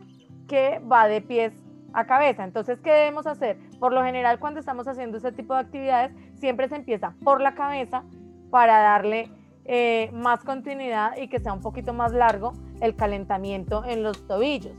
Que 0.47 0.79
va 0.79 1.07
de 1.07 1.21
pies 1.21 1.53
a 1.93 2.05
cabeza. 2.05 2.43
Entonces, 2.43 2.79
¿qué 2.81 2.91
debemos 2.91 3.27
hacer? 3.27 3.57
Por 3.79 3.93
lo 3.93 4.03
general, 4.03 4.39
cuando 4.39 4.59
estamos 4.59 4.87
haciendo 4.87 5.17
ese 5.17 5.31
tipo 5.31 5.53
de 5.53 5.61
actividades, 5.61 6.11
siempre 6.35 6.67
se 6.67 6.75
empieza 6.75 7.13
por 7.23 7.39
la 7.39 7.53
cabeza 7.53 8.03
para 8.49 8.79
darle 8.79 9.29
eh, 9.65 10.09
más 10.13 10.43
continuidad 10.43 11.15
y 11.17 11.27
que 11.27 11.39
sea 11.39 11.53
un 11.53 11.61
poquito 11.61 11.93
más 11.93 12.11
largo 12.11 12.53
el 12.81 12.95
calentamiento 12.95 13.85
en 13.85 14.03
los 14.03 14.27
tobillos, 14.27 14.75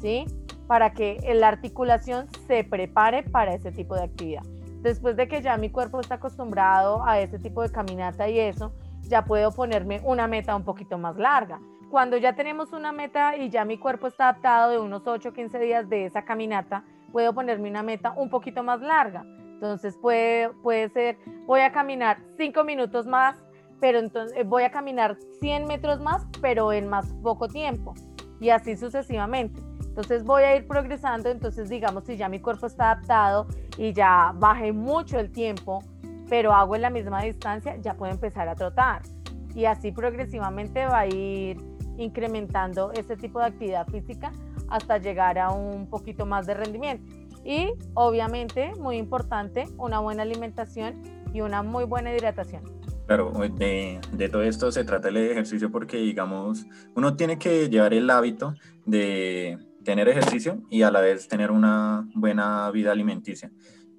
¿sí? 0.00 0.26
Para 0.66 0.92
que 0.92 1.18
la 1.34 1.48
articulación 1.48 2.28
se 2.46 2.64
prepare 2.64 3.22
para 3.22 3.54
ese 3.54 3.72
tipo 3.72 3.94
de 3.94 4.04
actividad. 4.04 4.42
Después 4.84 5.16
de 5.16 5.26
que 5.28 5.40
ya 5.40 5.56
mi 5.56 5.70
cuerpo 5.70 5.98
está 5.98 6.16
acostumbrado 6.16 7.02
a 7.06 7.18
ese 7.18 7.38
tipo 7.38 7.62
de 7.62 7.70
caminata 7.70 8.28
y 8.28 8.38
eso, 8.38 8.74
ya 9.00 9.24
puedo 9.24 9.50
ponerme 9.50 10.02
una 10.04 10.26
meta 10.28 10.54
un 10.54 10.62
poquito 10.62 10.98
más 10.98 11.16
larga. 11.16 11.58
Cuando 11.90 12.18
ya 12.18 12.34
tenemos 12.34 12.70
una 12.74 12.92
meta 12.92 13.34
y 13.34 13.48
ya 13.48 13.64
mi 13.64 13.78
cuerpo 13.78 14.08
está 14.08 14.24
adaptado 14.24 14.72
de 14.72 14.78
unos 14.78 15.06
8 15.06 15.30
o 15.30 15.32
15 15.32 15.58
días 15.58 15.88
de 15.88 16.04
esa 16.04 16.26
caminata, 16.26 16.84
puedo 17.12 17.32
ponerme 17.32 17.70
una 17.70 17.82
meta 17.82 18.12
un 18.14 18.28
poquito 18.28 18.62
más 18.62 18.82
larga. 18.82 19.24
Entonces 19.54 19.96
puede, 19.96 20.50
puede 20.62 20.90
ser, 20.90 21.16
voy 21.46 21.60
a 21.62 21.72
caminar 21.72 22.18
5 22.36 22.62
minutos 22.64 23.06
más, 23.06 23.42
pero 23.80 23.98
entonces 23.98 24.36
eh, 24.36 24.44
voy 24.44 24.64
a 24.64 24.70
caminar 24.70 25.16
100 25.40 25.66
metros 25.66 25.98
más, 26.02 26.26
pero 26.42 26.74
en 26.74 26.88
más 26.88 27.10
poco 27.22 27.48
tiempo. 27.48 27.94
Y 28.38 28.50
así 28.50 28.76
sucesivamente. 28.76 29.62
Entonces 29.94 30.24
voy 30.24 30.42
a 30.42 30.56
ir 30.56 30.66
progresando, 30.66 31.28
entonces 31.28 31.68
digamos 31.68 32.02
si 32.02 32.16
ya 32.16 32.28
mi 32.28 32.40
cuerpo 32.40 32.66
está 32.66 32.90
adaptado 32.90 33.46
y 33.78 33.92
ya 33.92 34.32
bajé 34.34 34.72
mucho 34.72 35.20
el 35.20 35.30
tiempo, 35.30 35.84
pero 36.28 36.52
hago 36.52 36.74
en 36.74 36.82
la 36.82 36.90
misma 36.90 37.22
distancia, 37.22 37.76
ya 37.76 37.94
puedo 37.94 38.10
empezar 38.10 38.48
a 38.48 38.56
trotar. 38.56 39.02
Y 39.54 39.66
así 39.66 39.92
progresivamente 39.92 40.84
va 40.84 40.98
a 40.98 41.06
ir 41.06 41.58
incrementando 41.96 42.90
ese 42.90 43.16
tipo 43.16 43.38
de 43.38 43.44
actividad 43.44 43.86
física 43.86 44.32
hasta 44.68 44.98
llegar 44.98 45.38
a 45.38 45.52
un 45.52 45.88
poquito 45.88 46.26
más 46.26 46.48
de 46.48 46.54
rendimiento. 46.54 47.04
Y 47.44 47.72
obviamente, 47.94 48.72
muy 48.80 48.96
importante, 48.96 49.68
una 49.76 50.00
buena 50.00 50.24
alimentación 50.24 51.00
y 51.32 51.40
una 51.40 51.62
muy 51.62 51.84
buena 51.84 52.12
hidratación. 52.12 52.64
Claro, 53.06 53.30
de, 53.30 54.00
de, 54.10 54.28
todo 54.28 54.42
esto 54.42 54.72
se 54.72 54.82
trata 54.82 55.08
el 55.08 55.18
ejercicio 55.18 55.70
porque, 55.70 55.98
digamos, 55.98 56.66
uno 56.96 57.14
tiene 57.14 57.38
que 57.38 57.68
llevar 57.68 57.94
el 57.94 58.10
hábito 58.10 58.54
de 58.86 59.58
tener 59.84 60.08
ejercicio 60.08 60.62
y 60.70 60.82
a 60.82 60.90
la 60.90 61.00
vez 61.00 61.28
tener 61.28 61.50
una 61.50 62.08
buena 62.14 62.70
vida 62.70 62.92
alimenticia, 62.92 63.50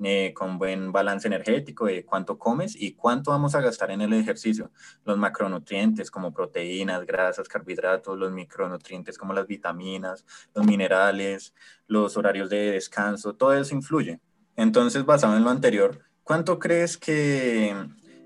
eh, 0.04 0.34
con 0.34 0.58
buen 0.58 0.92
balance 0.92 1.28
energético 1.28 1.86
de 1.86 2.04
cuánto 2.04 2.38
comes 2.38 2.76
y 2.76 2.94
cuánto 2.94 3.32
vamos 3.32 3.56
a 3.56 3.62
gastar 3.62 3.92
en 3.92 4.02
el 4.02 4.12
ejercicio. 4.14 4.72
Los 5.06 5.18
macronutrientes 5.18 6.12
como 6.12 6.34
proteínas, 6.34 7.06
grasas, 7.06 7.48
carbohidratos, 7.48 8.18
los 8.18 8.32
micronutrientes 8.32 9.18
como 9.18 9.34
las 9.34 9.48
vitaminas, 9.48 10.26
los 10.54 10.66
minerales, 10.66 11.54
los 11.88 12.18
horarios 12.18 12.50
de 12.50 12.72
descanso, 12.72 13.36
todo 13.36 13.54
eso 13.54 13.74
influye. 13.74 14.20
Entonces, 14.58 15.06
basado 15.06 15.38
en 15.38 15.44
lo 15.44 15.50
anterior, 15.50 16.02
¿cuánto 16.24 16.60
crees 16.60 16.98
que 16.98 17.74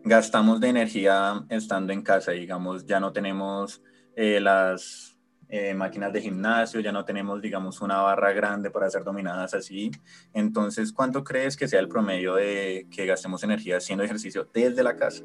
gastamos 0.04 0.60
de 0.60 0.70
energía 0.70 1.46
estando 1.50 1.94
en 1.94 2.02
casa? 2.02 2.32
Digamos, 2.32 2.86
ya 2.86 3.00
no 3.00 3.12
tenemos 3.12 3.82
eh, 4.16 4.40
las 4.40 5.09
eh, 5.52 5.74
máquinas 5.74 6.14
de 6.14 6.22
gimnasio, 6.22 6.80
ya 6.80 6.92
no 6.92 7.04
tenemos, 7.04 7.42
digamos, 7.42 7.82
una 7.82 8.04
barra 8.04 8.32
grande 8.34 8.70
para 8.70 8.86
hacer 8.86 9.04
dominadas 9.04 9.56
así. 9.56 9.90
Entonces, 10.32 10.94
¿cuánto 10.94 11.24
crees 11.24 11.58
que 11.58 11.68
sea 11.68 11.80
el 11.80 11.88
promedio 11.88 12.36
de 12.36 12.86
que 12.92 13.08
gastemos 13.08 13.44
energía 13.44 13.78
haciendo 13.78 14.04
ejercicio 14.04 14.48
desde 14.54 14.84
la 14.84 14.96
casa? 14.96 15.24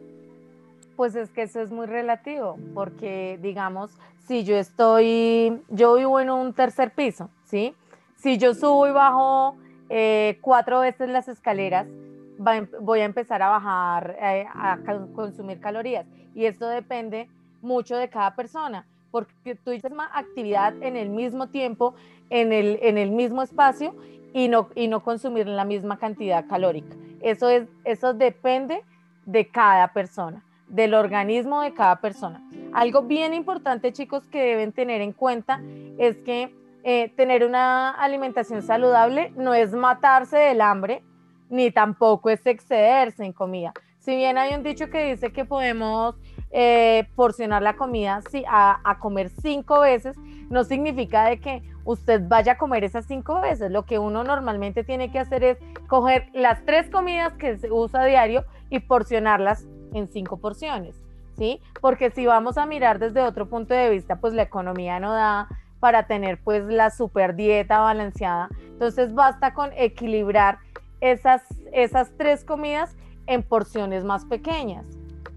Pues 0.97 1.15
es 1.15 1.29
que 1.31 1.43
eso 1.43 1.61
es 1.61 1.71
muy 1.71 1.87
relativo, 1.87 2.59
porque 2.73 3.39
digamos, 3.43 3.91
si 4.27 4.45
yo 4.45 4.57
estoy, 4.57 5.61
yo 5.69 5.97
vivo 5.97 6.19
en 6.19 6.31
un 6.31 6.55
tercer 6.55 6.93
piso, 6.93 7.29
¿sí? 7.45 7.75
Si 8.17 8.39
yo 8.39 8.55
subo 8.55 8.89
y 8.89 8.93
bajo 8.93 9.57
eh, 9.91 10.39
cuatro 10.41 10.81
veces 10.81 11.11
las 11.11 11.29
escaleras, 11.29 11.87
em, 11.87 12.67
voy 12.81 13.01
a 13.01 13.05
empezar 13.05 13.43
a 13.43 13.51
bajar, 13.51 14.17
eh, 14.23 14.47
a 14.55 14.79
consumir 15.15 15.61
calorías. 15.61 16.07
Y 16.35 16.47
esto 16.47 16.67
depende 16.67 17.29
mucho 17.61 17.97
de 17.97 18.09
cada 18.09 18.35
persona 18.35 18.87
porque 19.15 19.55
tú 19.55 19.71
dices 19.71 19.93
más 19.93 20.11
actividad 20.13 20.75
en 20.83 20.97
el 20.97 21.09
mismo 21.09 21.47
tiempo, 21.47 21.95
en 22.31 22.53
el, 22.53 22.81
en 22.83 22.99
el 22.99 23.13
mismo 23.13 23.43
espacio 23.43 23.95
y 24.33 24.49
no, 24.49 24.71
y 24.75 24.89
no 24.89 25.05
consumir 25.05 25.47
la 25.47 25.65
misma 25.65 26.01
cantidad 26.01 26.49
calórica. 26.49 26.97
Eso, 27.21 27.49
es, 27.49 27.69
eso 27.85 28.13
depende 28.13 28.83
de 29.25 29.47
cada 29.47 29.93
persona, 29.93 30.43
del 30.67 30.95
organismo 30.95 31.63
de 31.63 31.73
cada 31.75 32.01
persona. 32.01 32.43
Algo 32.73 33.03
bien 33.03 33.35
importante, 33.35 33.93
chicos, 33.93 34.27
que 34.27 34.43
deben 34.43 34.73
tener 34.73 35.01
en 35.01 35.13
cuenta 35.13 35.63
es 35.97 36.17
que 36.17 36.53
eh, 36.83 37.13
tener 37.17 37.45
una 37.45 37.91
alimentación 37.91 38.63
saludable 38.63 39.33
no 39.37 39.55
es 39.55 39.71
matarse 39.75 40.39
del 40.39 40.61
hambre, 40.61 41.05
ni 41.51 41.71
tampoco 41.71 42.31
es 42.31 42.45
excederse 42.47 43.25
en 43.25 43.33
comida. 43.33 43.73
Si 44.01 44.17
bien 44.17 44.39
hay 44.39 44.55
un 44.55 44.65
dicho 44.65 44.91
que 44.91 45.13
dice 45.13 45.33
que 45.33 45.45
podemos 45.45 46.17
eh, 46.57 47.09
porcionar 47.17 47.63
la 47.63 47.75
comida 47.75 48.23
a, 48.47 48.99
comer 49.01 49.29
cinco 49.29 49.81
veces, 49.81 50.17
no 50.51 50.63
significa 50.63 51.25
de 51.25 51.41
que 51.41 51.65
usted 51.85 52.23
vaya 52.29 52.53
a 52.53 52.59
comer 52.59 52.85
esas 52.85 53.07
cinco 53.07 53.41
veces. 53.41 53.73
Lo 53.73 53.87
que 53.87 53.99
uno 53.99 54.23
normalmente 54.23 54.85
tiene 54.85 55.11
que 55.11 55.19
hacer 55.19 55.43
es 55.43 55.59
coger 55.89 56.29
las 56.33 56.65
tres 56.65 56.89
comidas 56.91 57.33
que 57.33 57.59
se 57.59 57.73
usa 57.73 58.03
a 58.03 58.07
diario 58.07 58.45
y 58.71 58.79
porcionarlas 58.79 59.67
en 59.95 60.07
cinco 60.07 60.37
porciones, 60.37 60.95
¿sí? 61.37 61.61
Porque 61.81 62.13
si 62.13 62.25
vamos 62.25 62.57
a 62.57 62.67
mirar 62.67 63.01
desde 63.01 63.23
otro 63.23 63.49
punto 63.49 63.75
de 63.75 63.91
vista, 63.91 64.21
pues 64.21 64.33
la 64.33 64.43
economía 64.43 65.01
no 65.01 65.13
da 65.13 65.49
para 65.81 66.07
tener 66.07 66.39
pues 66.39 66.65
la 66.67 66.91
super 66.91 67.35
dieta 67.35 67.81
balanceada. 67.81 68.49
Entonces 68.69 69.13
basta 69.13 69.55
con 69.55 69.73
equilibrar 69.73 70.59
esas, 71.01 71.43
esas 71.73 72.13
tres 72.17 72.45
comidas 72.45 72.95
en 73.27 73.43
porciones 73.43 74.05
más 74.05 74.25
pequeñas. 74.25 74.87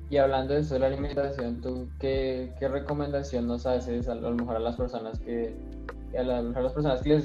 Y 0.10 0.18
hablando 0.18 0.54
de 0.54 0.62
eso 0.62 0.76
de 0.76 0.80
la 0.82 0.88
alimentación, 0.88 1.62
¿tú 1.62 1.90
qué, 2.00 2.54
qué 2.60 2.68
recomendación 2.68 3.48
nos 3.48 3.66
haces 3.66 4.08
a, 4.08 4.16
lo 4.16 4.32
mejor 4.32 4.56
a 4.56 4.60
las 4.60 4.78
personas 4.78 5.20
que, 5.20 5.54
a, 6.18 6.24
las 6.24 6.74
personas 6.74 7.02
que, 7.02 7.22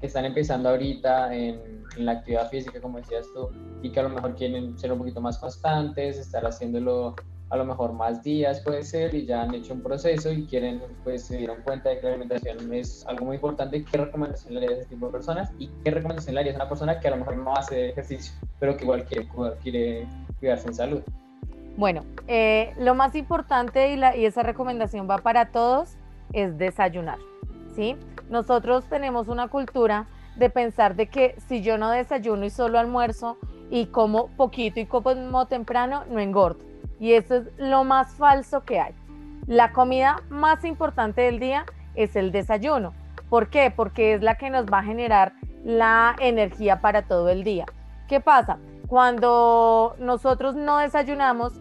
que, 0.00 0.06
están 0.06 0.26
empezando 0.26 0.68
ahorita 0.68 1.34
en, 1.34 1.84
en, 1.96 2.04
la 2.04 2.12
actividad 2.12 2.50
física, 2.50 2.80
como 2.80 2.98
decías 2.98 3.26
tú, 3.34 3.48
y 3.82 3.90
que 3.90 4.00
a 4.00 4.02
lo 4.02 4.10
mejor 4.10 4.34
quieren 4.34 4.78
ser 4.78 4.92
un 4.92 4.98
poquito 4.98 5.20
más 5.20 5.38
constantes, 5.38 6.18
estar 6.18 6.44
haciéndolo 6.44 7.14
a 7.50 7.56
lo 7.56 7.64
mejor 7.64 7.92
más 7.92 8.22
días 8.22 8.60
puede 8.60 8.82
ser 8.82 9.14
y 9.14 9.24
ya 9.24 9.42
han 9.42 9.54
hecho 9.54 9.72
un 9.72 9.80
proceso 9.80 10.32
y 10.32 10.46
quieren, 10.46 10.82
pues 11.04 11.26
se 11.26 11.38
dieron 11.38 11.62
cuenta 11.62 11.90
de 11.90 12.00
que 12.00 12.02
la 12.02 12.10
alimentación 12.10 12.72
es 12.74 13.06
algo 13.06 13.26
muy 13.26 13.36
importante, 13.36 13.84
¿qué 13.84 13.98
recomendación 13.98 14.54
le 14.54 14.60
harías 14.60 14.72
a 14.72 14.80
ese 14.82 14.90
tipo 14.90 15.06
de 15.06 15.12
personas? 15.12 15.50
¿Y 15.58 15.68
qué 15.84 15.92
recomendación 15.92 16.34
le 16.34 16.40
harías 16.40 16.56
a 16.56 16.58
una 16.58 16.68
persona 16.68 17.00
que 17.00 17.08
a 17.08 17.12
lo 17.12 17.18
mejor 17.18 17.36
no 17.36 17.54
hace 17.54 17.90
ejercicio, 17.90 18.34
pero 18.58 18.76
que 18.76 18.84
igual 18.84 19.04
quiere, 19.04 19.28
quiere 19.62 20.08
cuidarse 20.40 20.68
en 20.68 20.74
salud? 20.74 21.02
Bueno, 21.76 22.04
eh, 22.26 22.72
lo 22.78 22.94
más 22.94 23.14
importante 23.14 23.92
y, 23.92 24.00
y 24.18 24.24
esa 24.24 24.42
recomendación 24.42 25.08
va 25.08 25.18
para 25.18 25.46
todos 25.46 25.96
es 26.32 26.56
desayunar, 26.56 27.18
¿sí? 27.74 27.96
Nosotros 28.30 28.84
tenemos 28.88 29.28
una 29.28 29.48
cultura 29.48 30.06
de 30.36 30.50
pensar 30.50 30.96
de 30.96 31.08
que 31.08 31.36
si 31.48 31.62
yo 31.62 31.78
no 31.78 31.90
desayuno 31.90 32.44
y 32.44 32.50
solo 32.50 32.78
almuerzo 32.78 33.36
y 33.70 33.86
como 33.86 34.28
poquito 34.28 34.80
y 34.80 34.86
como 34.86 35.46
temprano, 35.46 36.04
no 36.10 36.18
engordo. 36.20 36.60
Y 36.98 37.12
eso 37.12 37.36
es 37.36 37.44
lo 37.58 37.84
más 37.84 38.14
falso 38.14 38.64
que 38.64 38.80
hay. 38.80 38.94
La 39.46 39.72
comida 39.72 40.22
más 40.28 40.64
importante 40.64 41.22
del 41.22 41.38
día 41.38 41.66
es 41.94 42.16
el 42.16 42.32
desayuno. 42.32 42.94
¿Por 43.28 43.48
qué? 43.48 43.72
Porque 43.74 44.14
es 44.14 44.22
la 44.22 44.36
que 44.36 44.50
nos 44.50 44.66
va 44.66 44.78
a 44.78 44.84
generar 44.84 45.32
la 45.64 46.14
energía 46.20 46.80
para 46.80 47.02
todo 47.02 47.28
el 47.28 47.44
día. 47.44 47.66
¿Qué 48.08 48.20
pasa? 48.20 48.58
Cuando 48.86 49.96
nosotros 49.98 50.54
no 50.54 50.78
desayunamos, 50.78 51.52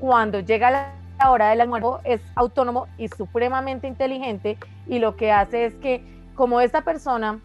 cuando 0.00 0.40
llega 0.40 0.70
la 0.70 1.30
hora 1.30 1.50
del 1.50 1.60
almuerzo 1.60 2.00
es 2.04 2.22
autónomo 2.34 2.88
y 2.96 3.08
supremamente 3.08 3.86
inteligente 3.86 4.56
y 4.86 4.98
lo 4.98 5.14
que 5.16 5.30
hace 5.30 5.66
es 5.66 5.74
que 5.74 6.02
como 6.34 6.60
esta 6.60 6.80
persona 6.80 7.40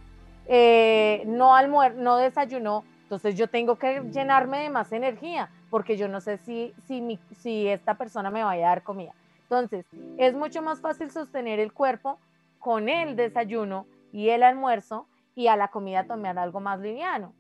eh, 0.48 1.24
no, 1.26 1.56
almuer 1.56 1.96
no 1.96 2.18
desayunó, 2.18 2.86
entonces 3.04 3.36
yo 3.36 3.48
tengo 3.48 3.76
que 3.78 4.02
llenarme 4.12 4.60
de 4.60 4.70
más 4.70 4.92
energía. 4.92 5.50
porque 5.70 5.98
yo 5.98 6.08
no 6.08 6.22
sé 6.22 6.38
si, 6.38 6.74
si, 6.88 7.20
si 7.38 7.68
esta 7.68 7.96
persona 7.96 8.32
me 8.32 8.44
vaya 8.44 8.68
a 8.68 8.70
dar 8.70 8.84
comida. 8.84 9.12
Entonces, 9.42 9.86
es 10.18 10.34
mucho 10.34 10.62
más 10.62 10.80
fácil 10.80 11.12
sostener 11.12 11.60
el 11.60 11.74
cuerpo 11.74 12.18
con 12.60 12.88
el 12.88 13.18
desayuno 13.18 13.86
y 14.14 14.30
el 14.30 14.44
almuerzo 14.44 15.08
y 15.36 15.48
a 15.48 15.58
la 15.58 15.68
comida 15.68 16.06
tomar 16.06 16.40
algo 16.40 16.62
más 16.62 16.80
liviano. 16.80 17.34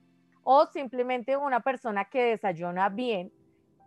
O 0.44 0.66
simplemente 0.66 1.38
una 1.38 1.62
persona 1.62 2.06
que 2.06 2.24
desayuna 2.24 2.90
bien 2.90 3.32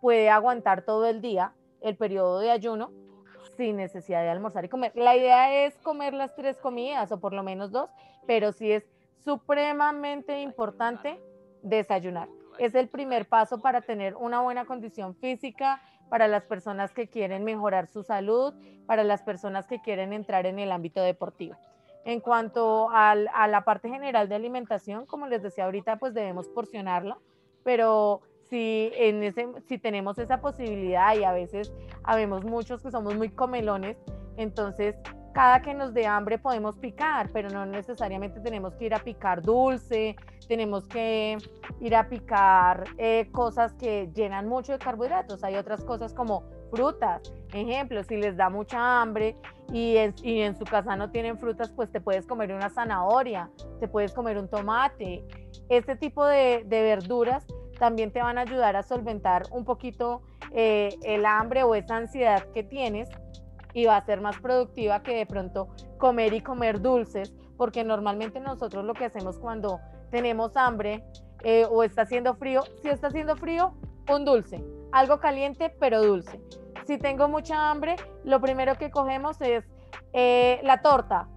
puede 0.01 0.29
aguantar 0.29 0.83
todo 0.83 1.05
el 1.05 1.21
día 1.21 1.53
el 1.81 1.95
periodo 1.95 2.39
de 2.39 2.51
ayuno 2.51 2.91
sin 3.57 3.75
necesidad 3.75 4.21
de 4.21 4.29
almorzar 4.29 4.65
y 4.65 4.69
comer. 4.69 4.91
La 4.95 5.15
idea 5.15 5.65
es 5.65 5.77
comer 5.79 6.13
las 6.13 6.35
tres 6.35 6.57
comidas 6.57 7.11
o 7.11 7.19
por 7.19 7.33
lo 7.33 7.43
menos 7.43 7.71
dos, 7.71 7.89
pero 8.25 8.51
sí 8.51 8.71
es 8.71 8.85
supremamente 9.23 10.41
importante 10.41 11.19
desayunar. 11.61 12.29
Es 12.57 12.75
el 12.75 12.87
primer 12.87 13.27
paso 13.27 13.61
para 13.61 13.81
tener 13.81 14.15
una 14.15 14.41
buena 14.41 14.65
condición 14.65 15.15
física, 15.15 15.81
para 16.09 16.27
las 16.27 16.43
personas 16.45 16.93
que 16.93 17.07
quieren 17.07 17.43
mejorar 17.43 17.87
su 17.87 18.03
salud, 18.03 18.53
para 18.87 19.03
las 19.03 19.21
personas 19.21 19.67
que 19.67 19.81
quieren 19.81 20.13
entrar 20.13 20.45
en 20.45 20.57
el 20.59 20.71
ámbito 20.71 21.01
deportivo. 21.01 21.55
En 22.05 22.21
cuanto 22.21 22.89
a 22.91 23.15
la 23.15 23.63
parte 23.65 23.89
general 23.89 24.29
de 24.29 24.35
alimentación, 24.35 25.05
como 25.05 25.27
les 25.27 25.43
decía 25.43 25.65
ahorita, 25.65 25.97
pues 25.97 26.13
debemos 26.13 26.47
porcionarlo, 26.47 27.21
pero 27.63 28.21
si, 28.49 28.91
en 28.95 29.23
ese, 29.23 29.47
si 29.67 29.77
tenemos 29.77 30.17
esa 30.17 30.41
posibilidad 30.41 31.15
y 31.15 31.23
a 31.23 31.31
veces 31.31 31.71
habemos 32.03 32.43
muchos 32.43 32.81
que 32.81 32.91
somos 32.91 33.15
muy 33.15 33.29
comelones, 33.29 33.97
entonces 34.37 34.95
cada 35.33 35.61
que 35.61 35.73
nos 35.73 35.93
dé 35.93 36.07
hambre 36.07 36.37
podemos 36.39 36.77
picar, 36.77 37.29
pero 37.31 37.49
no 37.49 37.65
necesariamente 37.65 38.39
tenemos 38.39 38.75
que 38.75 38.85
ir 38.85 38.93
a 38.93 38.99
picar 38.99 39.41
dulce, 39.41 40.15
tenemos 40.47 40.87
que 40.87 41.37
ir 41.79 41.95
a 41.95 42.09
picar 42.09 42.83
eh, 42.97 43.29
cosas 43.31 43.73
que 43.73 44.09
llenan 44.13 44.47
mucho 44.47 44.71
de 44.71 44.79
carbohidratos. 44.79 45.43
Hay 45.43 45.55
otras 45.55 45.83
cosas 45.83 46.13
como 46.13 46.43
frutas. 46.71 47.21
Ejemplo, 47.53 48.03
si 48.03 48.17
les 48.17 48.35
da 48.35 48.49
mucha 48.49 49.01
hambre 49.01 49.35
y 49.71 49.97
en, 49.97 50.15
y 50.23 50.41
en 50.41 50.57
su 50.57 50.65
casa 50.65 50.95
no 50.95 51.11
tienen 51.11 51.37
frutas, 51.37 51.69
pues 51.69 51.91
te 51.91 52.01
puedes 52.01 52.25
comer 52.25 52.51
una 52.51 52.69
zanahoria, 52.69 53.49
te 53.79 53.87
puedes 53.87 54.13
comer 54.13 54.37
un 54.37 54.47
tomate. 54.47 55.23
Este 55.69 55.95
tipo 55.95 56.25
de 56.25 56.63
verduras 56.67 57.45
también 57.79 58.11
te 58.11 58.21
van 58.21 58.37
a 58.37 58.41
ayudar 58.41 58.75
a 58.75 58.83
solventar 58.83 59.43
un 59.51 59.65
poquito 59.65 60.21
eh, 60.51 60.95
el 61.03 61.25
hambre 61.25 61.63
o 61.63 61.73
esa 61.73 61.95
ansiedad 61.95 62.43
que 62.53 62.63
tienes 62.63 63.09
y 63.73 63.85
va 63.85 63.97
a 63.97 64.05
ser 64.05 64.21
más 64.21 64.37
productiva 64.39 65.01
que 65.01 65.15
de 65.15 65.25
pronto 65.25 65.69
comer 65.97 66.33
y 66.33 66.41
comer 66.41 66.81
dulces, 66.81 67.33
porque 67.57 67.83
normalmente 67.83 68.39
nosotros 68.39 68.85
lo 68.85 68.93
que 68.93 69.05
hacemos 69.05 69.37
cuando 69.37 69.79
tenemos 70.11 70.55
hambre 70.57 71.03
eh, 71.43 71.65
o 71.69 71.83
está 71.83 72.03
haciendo 72.03 72.35
frío, 72.35 72.63
si 72.81 72.89
está 72.89 73.07
haciendo 73.07 73.35
frío, 73.35 73.73
un 74.11 74.25
dulce, 74.25 74.63
algo 74.91 75.19
caliente 75.19 75.73
pero 75.79 76.01
dulce. 76.01 76.39
Si 76.85 76.97
tengo 76.97 77.27
mucha 77.27 77.69
hambre, 77.69 77.95
lo 78.23 78.41
primero 78.41 78.75
que 78.75 78.89
cogemos 78.89 79.39
es 79.41 79.63
eh, 80.13 80.59
la 80.63 80.81
torta, 80.81 81.27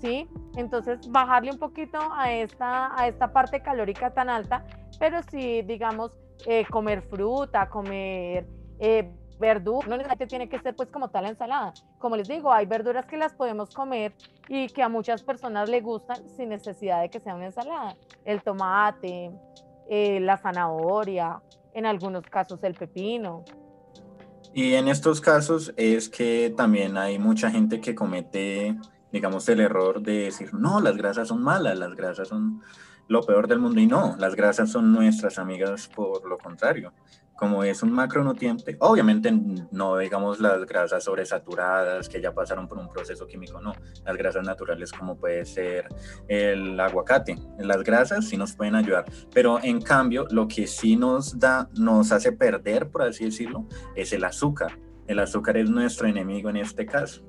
¿sí? 0.00 0.28
Entonces 0.56 1.10
bajarle 1.10 1.50
un 1.52 1.58
poquito 1.58 1.98
a 2.12 2.32
esta, 2.32 2.98
a 2.98 3.08
esta 3.08 3.32
parte 3.32 3.60
calórica 3.60 4.12
tan 4.12 4.28
alta 4.28 4.64
pero 4.98 5.20
si, 5.30 5.62
digamos, 5.62 6.12
eh, 6.46 6.64
comer 6.70 7.02
fruta, 7.02 7.68
comer 7.68 8.46
eh, 8.78 9.10
verdura, 9.38 9.86
no 9.88 9.96
necesariamente 9.96 10.26
tiene 10.26 10.48
que 10.48 10.58
ser 10.60 10.74
pues 10.74 10.90
como 10.90 11.08
tal 11.08 11.24
la 11.24 11.30
ensalada. 11.30 11.74
Como 11.98 12.16
les 12.16 12.28
digo, 12.28 12.52
hay 12.52 12.66
verduras 12.66 13.06
que 13.06 13.16
las 13.16 13.34
podemos 13.34 13.74
comer 13.74 14.14
y 14.48 14.68
que 14.68 14.82
a 14.82 14.88
muchas 14.88 15.22
personas 15.22 15.68
les 15.68 15.82
gustan 15.82 16.16
sin 16.36 16.50
necesidad 16.50 17.02
de 17.02 17.10
que 17.10 17.20
sea 17.20 17.34
una 17.34 17.46
ensalada. 17.46 17.96
El 18.24 18.42
tomate, 18.42 19.30
eh, 19.88 20.20
la 20.20 20.36
zanahoria, 20.36 21.42
en 21.74 21.86
algunos 21.86 22.24
casos 22.24 22.62
el 22.62 22.74
pepino. 22.74 23.44
Y 24.54 24.74
en 24.74 24.88
estos 24.88 25.20
casos 25.20 25.74
es 25.76 26.08
que 26.08 26.54
también 26.56 26.96
hay 26.96 27.18
mucha 27.18 27.50
gente 27.50 27.78
que 27.80 27.94
comete, 27.94 28.74
digamos, 29.12 29.48
el 29.48 29.60
error 29.60 30.02
de 30.02 30.24
decir, 30.24 30.52
no, 30.54 30.80
las 30.80 30.96
grasas 30.96 31.28
son 31.28 31.42
malas, 31.42 31.78
las 31.78 31.94
grasas 31.94 32.28
son 32.28 32.62
lo 33.08 33.22
peor 33.22 33.46
del 33.46 33.58
mundo 33.58 33.80
y 33.80 33.86
no, 33.86 34.16
las 34.18 34.34
grasas 34.34 34.70
son 34.70 34.92
nuestras 34.92 35.38
amigas 35.38 35.88
por 35.94 36.28
lo 36.28 36.38
contrario. 36.38 36.92
Como 37.36 37.62
es 37.64 37.82
un 37.82 37.92
macronutriente, 37.92 38.78
obviamente 38.80 39.30
no 39.70 39.98
digamos 39.98 40.40
las 40.40 40.64
grasas 40.64 41.04
sobresaturadas 41.04 42.08
que 42.08 42.20
ya 42.22 42.32
pasaron 42.32 42.66
por 42.66 42.78
un 42.78 42.88
proceso 42.88 43.26
químico, 43.26 43.60
no, 43.60 43.74
las 44.06 44.16
grasas 44.16 44.46
naturales 44.46 44.90
como 44.90 45.18
puede 45.18 45.44
ser 45.44 45.86
el 46.28 46.80
aguacate. 46.80 47.36
Las 47.58 47.82
grasas 47.82 48.26
sí 48.26 48.38
nos 48.38 48.54
pueden 48.54 48.74
ayudar, 48.74 49.04
pero 49.34 49.62
en 49.62 49.82
cambio 49.82 50.26
lo 50.30 50.48
que 50.48 50.66
sí 50.66 50.96
nos 50.96 51.38
da, 51.38 51.68
nos 51.78 52.10
hace 52.10 52.32
perder, 52.32 52.88
por 52.88 53.02
así 53.02 53.26
decirlo, 53.26 53.66
es 53.94 54.14
el 54.14 54.24
azúcar. 54.24 54.78
El 55.06 55.18
azúcar 55.18 55.58
es 55.58 55.68
nuestro 55.68 56.08
enemigo 56.08 56.48
en 56.48 56.56
este 56.56 56.86
caso. 56.86 57.22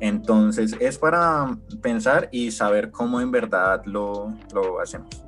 Entonces 0.00 0.76
es 0.80 0.98
para 0.98 1.56
pensar 1.82 2.28
y 2.32 2.50
saber 2.50 2.90
cómo 2.90 3.20
en 3.20 3.30
verdad 3.30 3.82
lo, 3.84 4.32
lo 4.52 4.80
hacemos. 4.80 5.24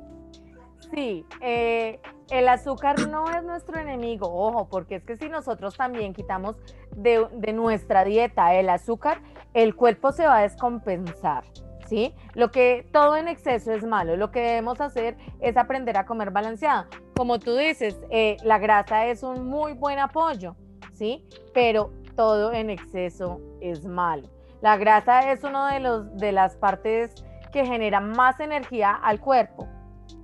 Sí, 0.93 1.25
eh, 1.41 1.99
el 2.29 2.47
azúcar 2.47 3.07
no 3.07 3.25
es 3.31 3.43
nuestro 3.43 3.79
enemigo, 3.79 4.27
ojo, 4.27 4.67
porque 4.69 4.95
es 4.95 5.03
que 5.03 5.17
si 5.17 5.27
nosotros 5.27 5.75
también 5.75 6.13
quitamos 6.13 6.55
de, 6.95 7.27
de, 7.33 7.53
nuestra 7.53 8.03
dieta 8.03 8.53
el 8.53 8.69
azúcar, 8.69 9.21
el 9.55 9.75
cuerpo 9.75 10.11
se 10.11 10.27
va 10.27 10.37
a 10.37 10.41
descompensar, 10.43 11.45
¿sí? 11.87 12.13
Lo 12.35 12.51
que 12.51 12.87
todo 12.91 13.15
en 13.15 13.27
exceso 13.27 13.71
es 13.71 13.83
malo, 13.83 14.17
lo 14.17 14.29
que 14.29 14.41
debemos 14.41 14.81
hacer 14.81 15.17
es 15.39 15.57
aprender 15.57 15.97
a 15.97 16.05
comer 16.05 16.29
balanceado. 16.29 16.85
Como 17.15 17.39
tú 17.39 17.55
dices, 17.55 17.99
eh, 18.11 18.37
la 18.43 18.59
grasa 18.59 19.07
es 19.07 19.23
un 19.23 19.47
muy 19.47 19.73
buen 19.73 19.97
apoyo, 19.97 20.55
¿sí? 20.93 21.25
Pero 21.55 21.91
todo 22.15 22.53
en 22.53 22.69
exceso 22.69 23.41
es 23.61 23.83
malo. 23.85 24.32
La 24.63 24.77
grasa 24.77 25.29
es 25.33 25.43
una 25.43 25.73
de, 25.73 25.81
los, 25.81 26.15
de 26.15 26.31
las 26.31 26.55
partes 26.55 27.13
que 27.51 27.65
genera 27.65 27.99
más 27.99 28.39
energía 28.39 28.91
al 28.91 29.19
cuerpo, 29.19 29.67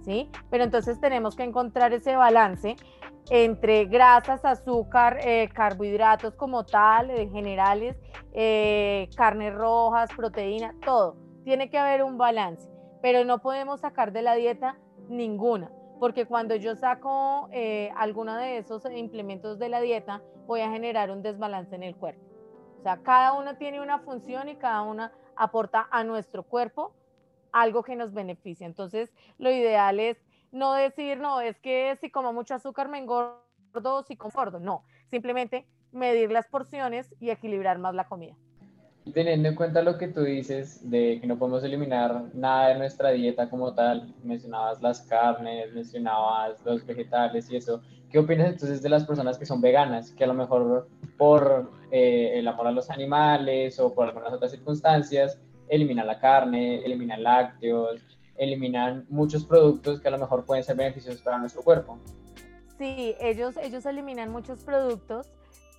¿sí? 0.06 0.32
Pero 0.50 0.64
entonces 0.64 0.98
tenemos 1.02 1.36
que 1.36 1.44
encontrar 1.44 1.92
ese 1.92 2.16
balance 2.16 2.78
entre 3.30 3.84
grasas, 3.84 4.46
azúcar, 4.46 5.18
eh, 5.26 5.50
carbohidratos 5.54 6.36
como 6.36 6.66
tal, 6.66 7.10
en 7.10 7.34
generales, 7.34 7.98
eh, 8.32 9.10
carnes 9.18 9.54
rojas, 9.54 10.10
proteína, 10.16 10.74
todo. 10.86 11.18
Tiene 11.44 11.70
que 11.70 11.78
haber 11.78 12.02
un 12.02 12.18
balance, 12.18 12.66
pero 13.02 13.26
no 13.26 13.40
podemos 13.40 13.82
sacar 13.82 14.14
de 14.14 14.22
la 14.22 14.36
dieta 14.36 14.78
ninguna, 15.10 15.70
porque 16.00 16.26
cuando 16.26 16.56
yo 16.56 16.78
saco 16.78 17.50
eh, 17.52 17.92
alguno 17.98 18.38
de 18.38 18.60
esos 18.60 18.86
implementos 18.90 19.60
de 19.60 19.68
la 19.68 19.82
dieta, 19.82 20.22
voy 20.48 20.62
a 20.62 20.72
generar 20.72 21.12
un 21.12 21.24
desbalance 21.24 21.76
en 21.76 21.84
el 21.84 21.98
cuerpo. 21.98 22.29
O 22.80 22.82
sea, 22.82 22.98
cada 23.04 23.34
uno 23.34 23.58
tiene 23.58 23.82
una 23.82 24.00
función 24.00 24.48
y 24.48 24.56
cada 24.56 24.84
una 24.84 25.12
aporta 25.36 25.88
a 25.92 26.06
nuestro 26.06 26.44
cuerpo 26.44 26.94
algo 27.52 27.84
que 27.84 27.98
nos 27.98 28.14
beneficia. 28.14 28.66
Entonces, 28.66 29.12
lo 29.38 29.52
ideal 29.52 30.00
es 30.00 30.18
no 30.52 30.74
decir, 30.74 31.20
no, 31.20 31.42
es 31.42 31.60
que 31.60 31.98
si 32.00 32.10
como 32.10 32.32
mucho 32.32 32.56
azúcar 32.56 32.88
me 32.88 32.98
engordo, 32.98 34.04
si 34.08 34.16
confordo. 34.16 34.60
No, 34.60 34.86
simplemente 35.12 35.68
medir 35.92 36.32
las 36.32 36.48
porciones 36.48 37.14
y 37.20 37.32
equilibrar 37.32 37.80
más 37.80 37.96
la 37.96 38.08
comida. 38.08 38.36
Teniendo 39.14 39.50
en 39.50 39.56
cuenta 39.56 39.82
lo 39.82 39.98
que 39.98 40.08
tú 40.08 40.22
dices 40.22 40.90
de 40.90 41.20
que 41.22 41.28
no 41.28 41.38
podemos 41.38 41.64
eliminar 41.64 42.26
nada 42.34 42.70
de 42.70 42.78
nuestra 42.78 43.12
dieta 43.12 43.50
como 43.50 43.74
tal, 43.74 44.14
mencionabas 44.24 44.82
las 44.82 45.02
carnes, 45.02 45.74
mencionabas 45.74 46.64
los 46.66 46.86
vegetales 46.86 47.50
y 47.50 47.58
eso, 47.58 47.82
¿Qué 48.12 48.18
opinas 48.18 48.48
entonces 48.48 48.82
de 48.82 48.90
las 48.90 49.06
personas 49.06 49.38
que 49.38 49.46
son 49.46 49.62
veganas, 49.62 50.12
que 50.12 50.24
a 50.24 50.28
lo 50.28 50.34
mejor 50.34 50.90
por 51.16 51.72
eh, 51.92 52.40
el 52.40 52.48
amor 52.48 52.66
a 52.66 52.72
los 52.72 52.90
animales 52.90 53.80
o 53.80 53.94
por 53.94 54.08
algunas 54.08 54.34
otras 54.34 54.50
circunstancias 54.50 55.38
eliminan 55.68 56.08
la 56.08 56.20
carne, 56.20 56.84
eliminan 56.84 57.22
lácteos, 57.22 58.02
eliminan 58.36 59.06
muchos 59.10 59.46
productos 59.46 60.02
que 60.02 60.08
a 60.08 60.12
lo 60.12 60.18
mejor 60.18 60.44
pueden 60.44 60.64
ser 60.64 60.76
beneficiosos 60.76 61.22
para 61.22 61.38
nuestro 61.38 61.62
cuerpo? 61.62 62.00
Sí, 62.80 63.14
ellos, 63.22 63.58
ellos 63.58 63.86
eliminan 63.86 64.32
muchos 64.32 64.64
productos, 64.64 65.28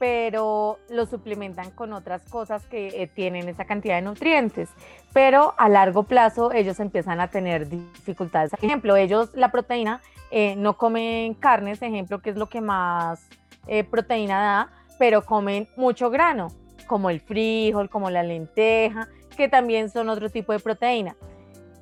pero 0.01 0.79
los 0.89 1.11
suplementan 1.11 1.73
con 1.73 1.93
otras 1.93 2.23
cosas 2.31 2.65
que 2.65 2.89
eh, 2.89 3.07
tienen 3.07 3.51
esa 3.51 3.67
cantidad 3.67 3.97
de 3.97 4.01
nutrientes. 4.01 4.71
Pero 5.13 5.55
a 5.59 5.69
largo 5.69 6.05
plazo 6.05 6.53
ellos 6.53 6.81
empiezan 6.81 7.21
a 7.21 7.29
tener 7.29 7.69
dificultades. 7.69 8.51
Por 8.51 8.65
ejemplo, 8.65 8.97
ellos 8.97 9.29
la 9.35 9.53
proteína 9.53 10.01
eh, 10.31 10.57
no 10.57 10.79
comen 10.79 11.35
carnes, 11.35 11.83
ejemplo, 11.83 12.21
que 12.21 12.31
es 12.31 12.37
lo 12.37 12.49
que 12.49 12.63
más 12.63 13.29
eh, 13.67 13.85
proteína 13.85 14.41
da, 14.41 14.71
pero 14.99 15.23
comen 15.23 15.69
mucho 15.77 16.09
grano, 16.09 16.49
como 16.87 17.11
el 17.11 17.21
frijol, 17.21 17.91
como 17.91 18.09
la 18.09 18.23
lenteja, 18.23 19.07
que 19.37 19.49
también 19.49 19.91
son 19.91 20.09
otro 20.09 20.31
tipo 20.31 20.55
de 20.55 20.61
proteína. 20.61 21.15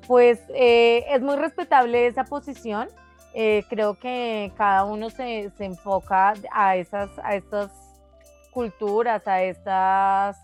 Pues 0.07 0.41
eh, 0.53 1.05
es 1.09 1.21
muy 1.21 1.37
respetable 1.37 2.05
esa 2.05 2.25
posición. 2.25 2.89
creo 3.69 3.93
que 3.97 4.51
cada 4.57 4.83
uno 4.83 5.09
se, 5.09 5.51
se, 5.55 5.63
enfoca 5.63 6.33
a 6.51 6.75
esas, 6.75 7.09
a 7.23 7.35
estas 7.35 7.88
culturas, 8.59 9.25
a 9.27 9.41
estas 9.41 10.37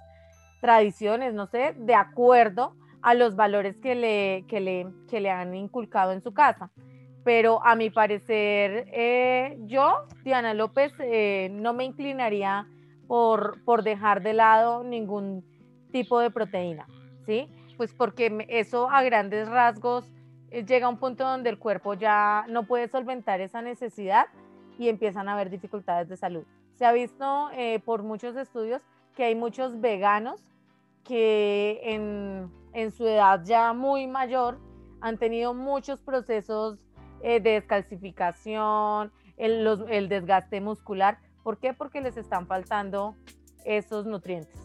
tradiciones, 0.61 1.33
no 1.33 1.47
sé, 1.47 1.75
de 1.77 1.95
acuerdo 1.95 2.75
a 3.01 3.13
los 3.13 3.35
valores 3.35 3.75
que 3.77 3.93
le, 3.93 4.45
que 4.47 4.59
le, 4.61 4.87
que 5.09 5.19
le 5.19 5.29
han 5.29 5.53
inculcado 5.53 6.11
en 6.13 6.21
su 6.21 6.33
casa 6.33 6.71
pero 7.25 7.59
a 7.65 7.75
mi 7.75 7.89
parecer, 7.89 8.87
eh, 8.93 9.57
yo, 9.61 10.05
Diana 10.23 10.53
López, 10.53 10.93
eh, 10.99 11.49
no 11.51 11.73
me 11.73 11.83
inclinaría 11.83 12.67
por, 13.07 13.63
por 13.65 13.81
dejar 13.81 14.21
de 14.21 14.33
lado 14.33 14.83
ningún 14.83 15.43
tipo 15.91 16.19
de 16.19 16.29
proteína, 16.29 16.85
¿sí? 17.25 17.49
Pues 17.77 17.95
porque 17.95 18.45
eso 18.47 18.91
a 18.91 19.01
grandes 19.01 19.49
rasgos 19.49 20.05
eh, 20.51 20.63
llega 20.65 20.85
a 20.85 20.89
un 20.89 20.99
punto 20.99 21.25
donde 21.25 21.49
el 21.49 21.57
cuerpo 21.57 21.95
ya 21.95 22.45
no 22.47 22.67
puede 22.67 22.87
solventar 22.89 23.41
esa 23.41 23.63
necesidad 23.63 24.27
y 24.77 24.87
empiezan 24.89 25.27
a 25.27 25.33
haber 25.33 25.49
dificultades 25.49 26.07
de 26.07 26.17
salud. 26.17 26.45
Se 26.75 26.85
ha 26.85 26.91
visto 26.91 27.49
por 27.85 28.03
muchos 28.03 28.35
estudios 28.35 28.81
que 29.15 29.23
hay 29.23 29.35
muchos 29.35 29.79
veganos 29.79 30.41
que 31.05 31.79
en, 31.83 32.51
en 32.73 32.91
su 32.91 33.07
edad 33.07 33.41
ya 33.45 33.73
muy 33.73 34.07
mayor 34.07 34.57
han 34.99 35.17
tenido 35.17 35.53
muchos 35.53 36.01
procesos 36.01 36.77
eh, 37.21 37.39
de 37.39 37.51
descalcificación, 37.51 39.11
el, 39.37 39.65
el 39.89 40.09
desgaste 40.09 40.59
muscular. 40.61 41.19
¿Por 41.43 41.57
qué? 41.57 41.73
Porque 41.73 42.01
les 42.01 42.17
están 42.17 42.47
faltando 42.47 43.15
esos 43.63 44.05
nutrientes. 44.05 44.64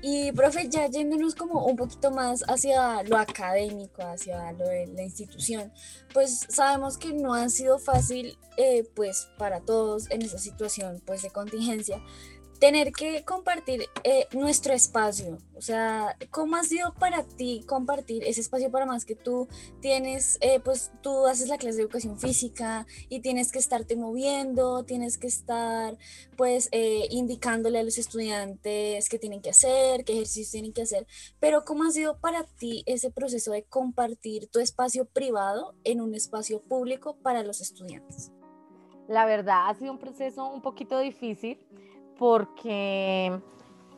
Y, 0.00 0.30
profe, 0.32 0.68
ya 0.68 0.86
yéndonos 0.86 1.34
como 1.34 1.64
un 1.66 1.76
poquito 1.76 2.12
más 2.12 2.44
hacia 2.48 3.02
lo 3.02 3.16
académico, 3.16 4.02
hacia 4.02 4.52
lo 4.52 4.64
de 4.64 4.86
la 4.86 5.02
institución, 5.02 5.72
pues 6.14 6.46
sabemos 6.48 6.98
que 6.98 7.12
no 7.12 7.34
ha 7.34 7.48
sido 7.48 7.80
fácil, 7.80 8.38
eh, 8.56 8.84
pues, 8.94 9.28
para 9.38 9.60
todos 9.60 10.08
en 10.10 10.22
esta 10.22 10.38
situación, 10.38 11.02
pues, 11.04 11.22
de 11.22 11.30
contingencia, 11.30 12.00
tener 12.58 12.92
que 12.92 13.24
compartir 13.24 13.84
eh, 14.04 14.26
nuestro 14.32 14.72
espacio. 14.72 15.38
O 15.56 15.60
sea, 15.60 16.16
¿cómo 16.30 16.56
ha 16.56 16.62
sido 16.62 16.92
para 16.94 17.22
ti 17.22 17.64
compartir 17.66 18.24
ese 18.24 18.40
espacio 18.40 18.70
para 18.70 18.86
más 18.86 19.04
que 19.04 19.14
tú 19.14 19.48
tienes, 19.80 20.38
eh, 20.40 20.60
pues 20.60 20.92
tú 21.02 21.26
haces 21.26 21.48
la 21.48 21.58
clase 21.58 21.76
de 21.76 21.82
educación 21.82 22.18
física 22.18 22.86
y 23.08 23.20
tienes 23.20 23.52
que 23.52 23.58
estarte 23.58 23.96
moviendo, 23.96 24.84
tienes 24.84 25.18
que 25.18 25.26
estar 25.26 25.96
pues 26.36 26.68
eh, 26.72 27.06
indicándole 27.10 27.78
a 27.78 27.82
los 27.82 27.98
estudiantes 27.98 29.08
qué 29.08 29.18
tienen 29.18 29.40
que 29.40 29.50
hacer, 29.50 30.04
qué 30.04 30.14
ejercicios 30.14 30.50
tienen 30.50 30.72
que 30.72 30.82
hacer, 30.82 31.06
pero 31.40 31.64
¿cómo 31.64 31.84
ha 31.84 31.90
sido 31.90 32.18
para 32.18 32.44
ti 32.44 32.82
ese 32.86 33.10
proceso 33.10 33.52
de 33.52 33.64
compartir 33.64 34.48
tu 34.48 34.60
espacio 34.60 35.06
privado 35.06 35.74
en 35.84 36.00
un 36.00 36.14
espacio 36.14 36.60
público 36.62 37.16
para 37.22 37.42
los 37.42 37.60
estudiantes? 37.60 38.32
La 39.08 39.24
verdad 39.24 39.70
ha 39.70 39.74
sido 39.74 39.92
un 39.92 39.98
proceso 39.98 40.46
un 40.46 40.60
poquito 40.60 40.98
difícil 40.98 41.58
porque 42.18 43.40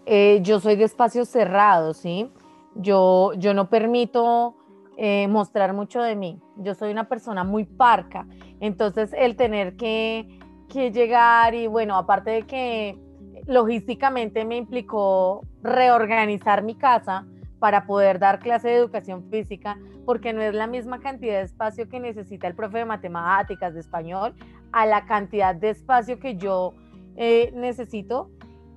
eh, 0.06 0.40
yo 0.42 0.60
soy 0.60 0.76
de 0.76 0.84
espacios 0.84 1.28
cerrados, 1.28 1.96
¿sí? 1.96 2.30
Yo, 2.74 3.32
yo 3.34 3.54
no 3.54 3.68
permito 3.68 4.54
eh, 4.96 5.26
mostrar 5.28 5.72
mucho 5.72 6.02
de 6.02 6.14
mí. 6.14 6.40
Yo 6.56 6.74
soy 6.74 6.92
una 6.92 7.08
persona 7.08 7.42
muy 7.42 7.64
parca. 7.64 8.26
Entonces, 8.60 9.12
el 9.16 9.34
tener 9.34 9.76
que, 9.76 10.38
que 10.68 10.92
llegar 10.92 11.54
y 11.54 11.66
bueno, 11.66 11.96
aparte 11.96 12.30
de 12.30 12.42
que 12.42 12.98
logísticamente 13.46 14.44
me 14.44 14.56
implicó 14.56 15.40
reorganizar 15.62 16.62
mi 16.62 16.74
casa 16.74 17.26
para 17.58 17.86
poder 17.86 18.18
dar 18.18 18.40
clase 18.40 18.68
de 18.68 18.76
educación 18.76 19.24
física, 19.30 19.78
porque 20.06 20.32
no 20.32 20.42
es 20.42 20.54
la 20.54 20.66
misma 20.66 21.00
cantidad 21.00 21.38
de 21.38 21.44
espacio 21.44 21.88
que 21.88 22.00
necesita 22.00 22.46
el 22.46 22.54
profe 22.54 22.78
de 22.78 22.84
matemáticas, 22.84 23.74
de 23.74 23.80
español, 23.80 24.34
a 24.72 24.86
la 24.86 25.04
cantidad 25.04 25.54
de 25.54 25.70
espacio 25.70 26.18
que 26.18 26.36
yo 26.36 26.74
eh, 27.20 27.52
necesito. 27.54 28.30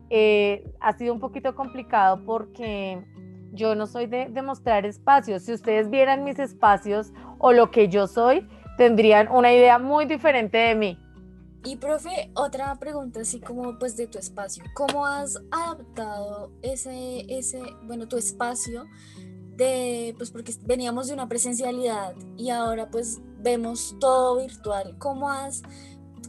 Eh, 0.09 0.69
ha 0.81 0.95
sido 0.97 1.13
un 1.13 1.21
poquito 1.21 1.55
complicado 1.55 2.23
porque 2.25 3.01
yo 3.53 3.73
no 3.73 3.87
soy 3.87 4.05
de, 4.07 4.29
mostrar 4.41 4.85
espacios. 4.85 5.43
Si 5.43 5.53
ustedes 5.53 5.89
vieran 5.89 6.25
mis 6.25 6.37
espacios 6.39 7.13
o 7.39 7.53
lo 7.53 7.71
que 7.71 7.87
yo 7.87 8.05
soy, 8.05 8.45
tendrían 8.77 9.29
una 9.29 9.53
idea 9.53 9.79
muy 9.79 10.05
diferente 10.05 10.57
de 10.57 10.75
mí. 10.75 10.99
Y 11.63 11.77
profe, 11.77 12.31
otra 12.35 12.75
pregunta 12.75 13.21
así 13.21 13.39
como 13.39 13.79
pues 13.79 13.95
de 13.95 14.07
tu 14.07 14.19
espacio. 14.19 14.65
¿Cómo 14.73 15.05
has 15.05 15.41
adaptado 15.49 16.51
ese, 16.61 17.25
ese, 17.29 17.61
bueno, 17.83 18.09
tu 18.09 18.17
espacio 18.17 18.85
de, 19.55 20.15
pues 20.17 20.31
porque 20.31 20.53
veníamos 20.65 21.07
de 21.07 21.13
una 21.13 21.29
presencialidad 21.29 22.13
y 22.35 22.49
ahora 22.49 22.89
pues 22.91 23.21
vemos 23.39 23.95
todo 24.01 24.41
virtual? 24.41 24.97
¿Cómo 24.97 25.29
has 25.29 25.63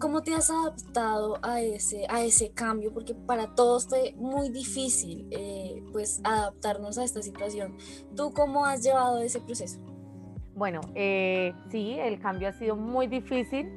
¿Cómo 0.00 0.22
te 0.22 0.34
has 0.34 0.50
adaptado 0.50 1.38
a 1.42 1.60
ese, 1.60 2.06
a 2.08 2.22
ese 2.22 2.52
cambio? 2.52 2.92
Porque 2.92 3.14
para 3.14 3.54
todos 3.54 3.86
fue 3.88 4.14
muy 4.16 4.50
difícil 4.50 5.26
eh, 5.30 5.82
pues 5.92 6.20
adaptarnos 6.24 6.98
a 6.98 7.04
esta 7.04 7.22
situación. 7.22 7.76
¿Tú 8.16 8.32
cómo 8.32 8.66
has 8.66 8.82
llevado 8.82 9.18
ese 9.18 9.40
proceso? 9.40 9.78
Bueno, 10.54 10.80
eh, 10.94 11.52
sí, 11.70 11.96
el 11.98 12.20
cambio 12.20 12.48
ha 12.48 12.52
sido 12.52 12.76
muy 12.76 13.06
difícil 13.06 13.68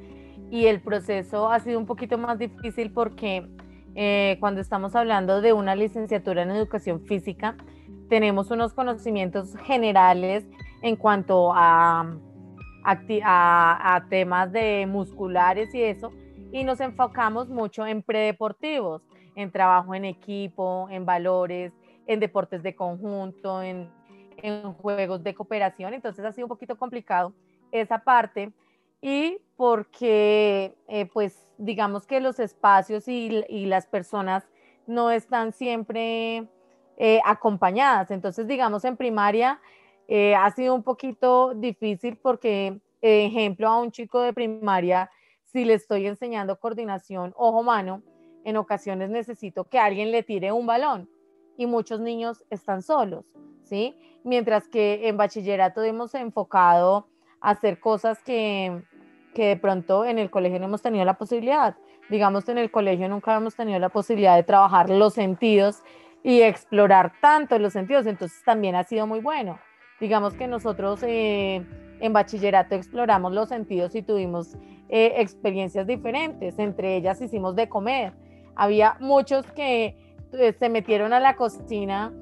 y 0.50 0.66
el 0.66 0.80
proceso 0.80 1.50
ha 1.50 1.60
sido 1.60 1.78
un 1.78 1.86
poquito 1.86 2.18
más 2.18 2.38
difícil 2.38 2.92
porque 2.92 3.48
eh, 3.94 4.36
cuando 4.40 4.60
estamos 4.60 4.94
hablando 4.94 5.40
de 5.40 5.52
una 5.52 5.74
licenciatura 5.74 6.42
en 6.42 6.50
educación 6.50 7.00
física, 7.06 7.56
tenemos 8.08 8.50
unos 8.50 8.72
conocimientos 8.72 9.54
generales 9.64 10.46
en 10.82 10.96
cuanto 10.96 11.52
a 11.54 12.16
a, 13.24 14.04
temas 14.08 14.52
de 14.52 14.86
musculares 14.86 15.74
y 15.74 15.82
eso, 15.82 16.12
y 16.52 16.64
nos 16.64 16.80
enfocamos 16.80 17.48
mucho 17.48 17.86
en 17.86 18.02
predeportivos, 18.02 19.02
en 19.34 19.50
trabajo 19.50 19.94
en 19.94 20.04
equipo, 20.04 20.88
en 20.90 21.04
valores, 21.04 21.72
en 22.06 22.20
deportes 22.20 22.62
de 22.62 22.74
conjunto, 22.74 23.62
en, 23.62 23.90
juegos 24.80 25.24
de 25.24 25.34
cooperación, 25.34 25.94
entonces 25.94 26.24
ha 26.24 26.30
sido 26.30 26.46
un 26.46 26.48
poquito 26.48 26.78
complicado 26.78 27.32
esa 27.72 27.98
parte 27.98 28.52
y 29.02 29.38
porque 29.56 30.76
eh, 30.86 31.06
pues 31.06 31.44
digamos 31.58 32.06
que 32.06 32.20
los 32.20 32.38
espacios 32.38 33.08
y, 33.08 33.44
y, 33.48 33.66
las 33.66 33.88
personas 33.88 34.46
no 34.86 35.10
están 35.10 35.52
siempre 35.52 36.46
eh, 36.98 37.20
acompañadas, 37.24 38.12
entonces 38.12 38.46
digamos 38.46 38.84
en 38.84 38.96
primaria 38.96 39.60
eh, 40.08 40.34
ha 40.34 40.50
sido 40.50 40.74
un 40.74 40.82
poquito 40.82 41.52
difícil 41.54 42.16
porque, 42.16 42.80
ejemplo, 43.02 43.68
a 43.68 43.78
un 43.78 43.92
chico 43.92 44.22
de 44.22 44.32
primaria, 44.32 45.10
si 45.44 45.66
le 45.66 45.74
estoy 45.74 46.06
enseñando 46.06 46.58
coordinación 46.58 47.34
ojo-mano, 47.36 48.02
en 48.44 48.56
ocasiones 48.56 49.10
necesito 49.10 49.64
que 49.64 49.78
alguien 49.78 50.10
le 50.10 50.22
tire 50.22 50.50
un 50.50 50.66
balón 50.66 51.10
y 51.58 51.66
muchos 51.66 52.00
niños 52.00 52.42
están 52.48 52.82
solos, 52.82 53.26
¿sí? 53.64 53.94
Mientras 54.24 54.66
que 54.68 55.08
en 55.08 55.18
bachillerato 55.18 55.82
hemos 55.82 56.14
enfocado 56.14 57.08
a 57.40 57.50
hacer 57.50 57.78
cosas 57.78 58.22
que, 58.22 58.82
que 59.34 59.48
de 59.48 59.56
pronto 59.56 60.06
en 60.06 60.18
el 60.18 60.30
colegio 60.30 60.58
no 60.58 60.66
hemos 60.66 60.82
tenido 60.82 61.04
la 61.04 61.18
posibilidad. 61.18 61.76
Digamos, 62.08 62.48
en 62.48 62.56
el 62.56 62.70
colegio 62.70 63.08
nunca 63.08 63.36
hemos 63.36 63.54
tenido 63.54 63.78
la 63.78 63.90
posibilidad 63.90 64.36
de 64.36 64.42
trabajar 64.42 64.88
los 64.88 65.12
sentidos 65.14 65.82
y 66.22 66.40
explorar 66.40 67.12
tanto 67.20 67.58
los 67.58 67.74
sentidos, 67.74 68.06
entonces 68.06 68.42
también 68.44 68.74
ha 68.74 68.84
sido 68.84 69.06
muy 69.06 69.20
bueno. 69.20 69.58
Digamos 70.00 70.34
que 70.34 70.46
nosotros 70.46 71.02
eh, 71.02 71.64
en 72.00 72.12
bachillerato 72.12 72.74
exploramos 72.76 73.32
los 73.32 73.48
sentidos 73.48 73.94
y 73.96 74.02
tuvimos 74.02 74.54
eh, 74.88 75.14
experiencias 75.16 75.86
diferentes, 75.86 76.58
entre 76.58 76.96
ellas 76.96 77.20
hicimos 77.20 77.56
de 77.56 77.68
comer. 77.68 78.12
Había 78.54 78.96
muchos 79.00 79.44
que 79.52 79.96
eh, 80.32 80.52
se 80.52 80.68
metieron 80.68 81.12
a 81.12 81.20
la 81.20 81.34
cocina 81.34 82.12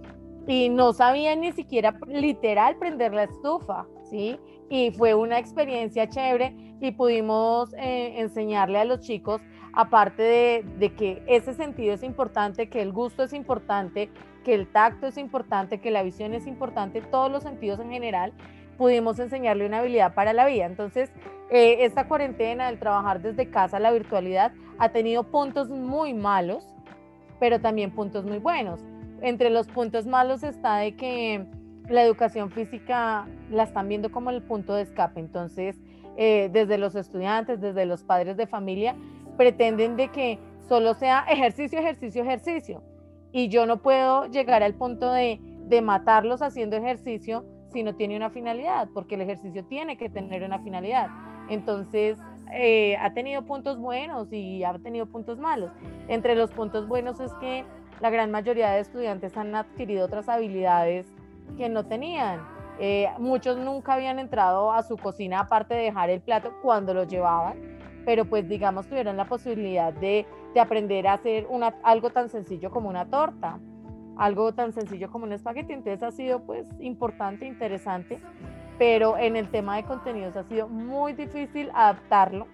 y 0.47 0.71
no 0.71 0.95
sabían 0.95 1.41
ni 1.41 1.53
siquiera 1.53 1.99
literal 2.07 2.77
prender 2.77 3.13
la 3.13 3.25
estufa, 3.25 3.87
¿sí? 4.09 4.39
Y 4.71 4.91
fue 4.93 5.15
una 5.15 5.39
experiencia 5.39 6.09
chévere 6.09 6.55
y 6.81 6.93
pudimos 6.93 7.73
enseñarle 7.77 8.79
a 8.79 8.85
los 8.85 9.01
chicos, 9.01 9.43
aparte 9.77 10.65
de, 10.79 10.95
que 10.95 11.23
ese 11.27 11.53
sentido 11.53 11.93
es 11.93 12.03
importante, 12.03 12.69
que 12.71 12.81
el 12.81 12.93
gusto 12.93 13.23
es 13.23 13.35
importante, 13.35 14.09
que 14.43 14.55
el 14.55 14.67
tacto 14.67 15.07
es 15.07 15.19
importante, 15.19 15.81
que 15.81 15.91
la 15.91 16.03
visión 16.03 16.33
es 16.33 16.47
importante, 16.47 17.03
todos 17.03 17.31
los 17.31 17.43
sentidos 17.43 17.79
en 17.81 17.91
general, 17.91 18.33
pudimos 18.79 19.19
enseñarle 19.19 19.67
una 19.67 19.81
habilidad 19.81 20.15
para 20.15 20.33
la 20.33 20.47
vida. 20.47 20.65
Entonces, 20.65 21.13
eh, 21.51 21.85
esta 21.85 22.09
cuarentena, 22.09 22.71
el 22.71 22.79
trabajar 22.79 23.21
desde 23.21 23.51
casa, 23.51 23.79
la 23.79 23.93
virtualidad, 23.93 24.53
ha 24.79 24.89
tenido 24.89 25.25
puntos 25.25 25.69
muy 25.69 26.15
malos, 26.15 26.75
pero 27.39 27.61
también 27.61 27.91
puntos 27.91 28.25
muy 28.25 28.39
buenos. 28.39 28.81
Entre 29.21 29.51
los 29.51 29.67
puntos 29.67 30.07
malos 30.07 30.43
está 30.43 30.79
de 30.79 30.97
que 30.97 31.45
la 31.91 32.03
educación 32.03 32.51
física 32.51 33.27
la 33.51 33.65
están 33.65 33.89
viendo 33.89 34.11
como 34.11 34.31
el 34.31 34.43
punto 34.43 34.75
de 34.75 34.83
escape. 34.83 35.21
Entonces, 35.21 35.77
eh, 36.17 36.49
desde 36.51 36.79
los 36.79 36.95
estudiantes, 36.95 37.61
desde 37.61 37.85
los 37.85 38.03
padres 38.05 38.39
de 38.39 38.47
familia, 38.47 38.97
pretenden 39.37 39.97
de 39.97 40.09
que 40.09 40.39
solo 40.69 40.95
sea 40.95 41.25
ejercicio, 41.29 41.79
ejercicio, 41.79 42.23
ejercicio 42.23 42.83
y 43.37 43.49
yo 43.49 43.67
no 43.67 43.83
puedo 43.83 44.27
llegar 44.27 44.63
al 44.63 44.73
punto 44.73 45.13
de, 45.13 45.39
matarlos 45.83 46.41
haciendo 46.41 46.77
ejercicio 46.77 47.45
si 47.71 47.83
no 47.83 47.95
tiene 47.95 48.17
una 48.17 48.31
finalidad, 48.31 48.89
porque 48.95 49.17
el 49.17 49.21
ejercicio 49.21 49.63
tiene 49.67 49.99
que 49.99 50.09
tener 50.09 50.43
una 50.43 50.61
finalidad. 50.61 51.09
Entonces, 51.51 52.17
eh, 52.55 52.97
ha 52.97 53.13
tenido 53.13 53.43
puntos 53.43 53.79
buenos 53.79 54.33
y 54.33 54.65
ha 54.65 54.73
tenido 54.79 55.05
puntos 55.05 55.39
malos. 55.39 55.71
Entre 56.09 56.35
los 56.35 56.51
puntos 56.51 56.89
buenos 56.89 57.21
es 57.21 57.31
que 57.35 57.67
la 58.01 58.09
gran 58.09 58.31
mayoría 58.31 58.71
de 58.71 58.81
estudiantes 58.81 59.37
han 59.37 59.55
adquirido 59.55 60.07
otras 60.07 60.31
habilidades 60.31 61.07
que 61.59 61.69
no 61.69 61.85
tenían. 61.85 62.41
Eh, 62.79 63.09
muchos 63.19 63.59
nunca 63.59 63.95
habían 63.95 64.19
entrado 64.19 64.73
a 64.73 64.83
su 64.83 64.97
cocina 64.97 65.41
aparte 65.41 65.75
de 65.75 65.83
dejar 65.83 66.09
el 66.09 66.23
plato 66.23 66.55
cuando 66.63 66.95
lo 66.95 67.05
llevaban, 67.05 67.76
pero 68.07 68.25
pues 68.25 68.49
digamos 68.49 68.87
tuvieron 68.87 69.17
la 69.17 69.27
posibilidad 69.27 69.93
de, 69.93 70.25
de 70.55 70.61
aprender 70.61 71.09
a 71.09 71.15
hacer 71.15 71.45
una, 71.51 71.75
algo 71.83 72.11
tan 72.11 72.29
sencillo 72.29 72.71
como 72.71 72.89
una 72.89 73.07
torta, 73.07 73.59
algo 74.17 74.55
tan 74.55 74.73
sencillo 74.73 75.11
como 75.11 75.25
un 75.25 75.33
espagueti. 75.33 75.73
Entonces 75.73 76.03
ha 76.05 76.13
sido 76.13 76.41
pues 76.47 76.69
importante, 76.79 77.47
interesante, 77.47 78.21
pero 78.79 79.19
en 79.19 79.35
el 79.35 79.49
tema 79.49 79.77
de 79.77 79.83
contenidos 79.83 80.37
ha 80.37 80.45
sido 80.45 80.69
muy 80.69 81.15
difícil 81.15 81.69
adaptarlo 81.75 82.47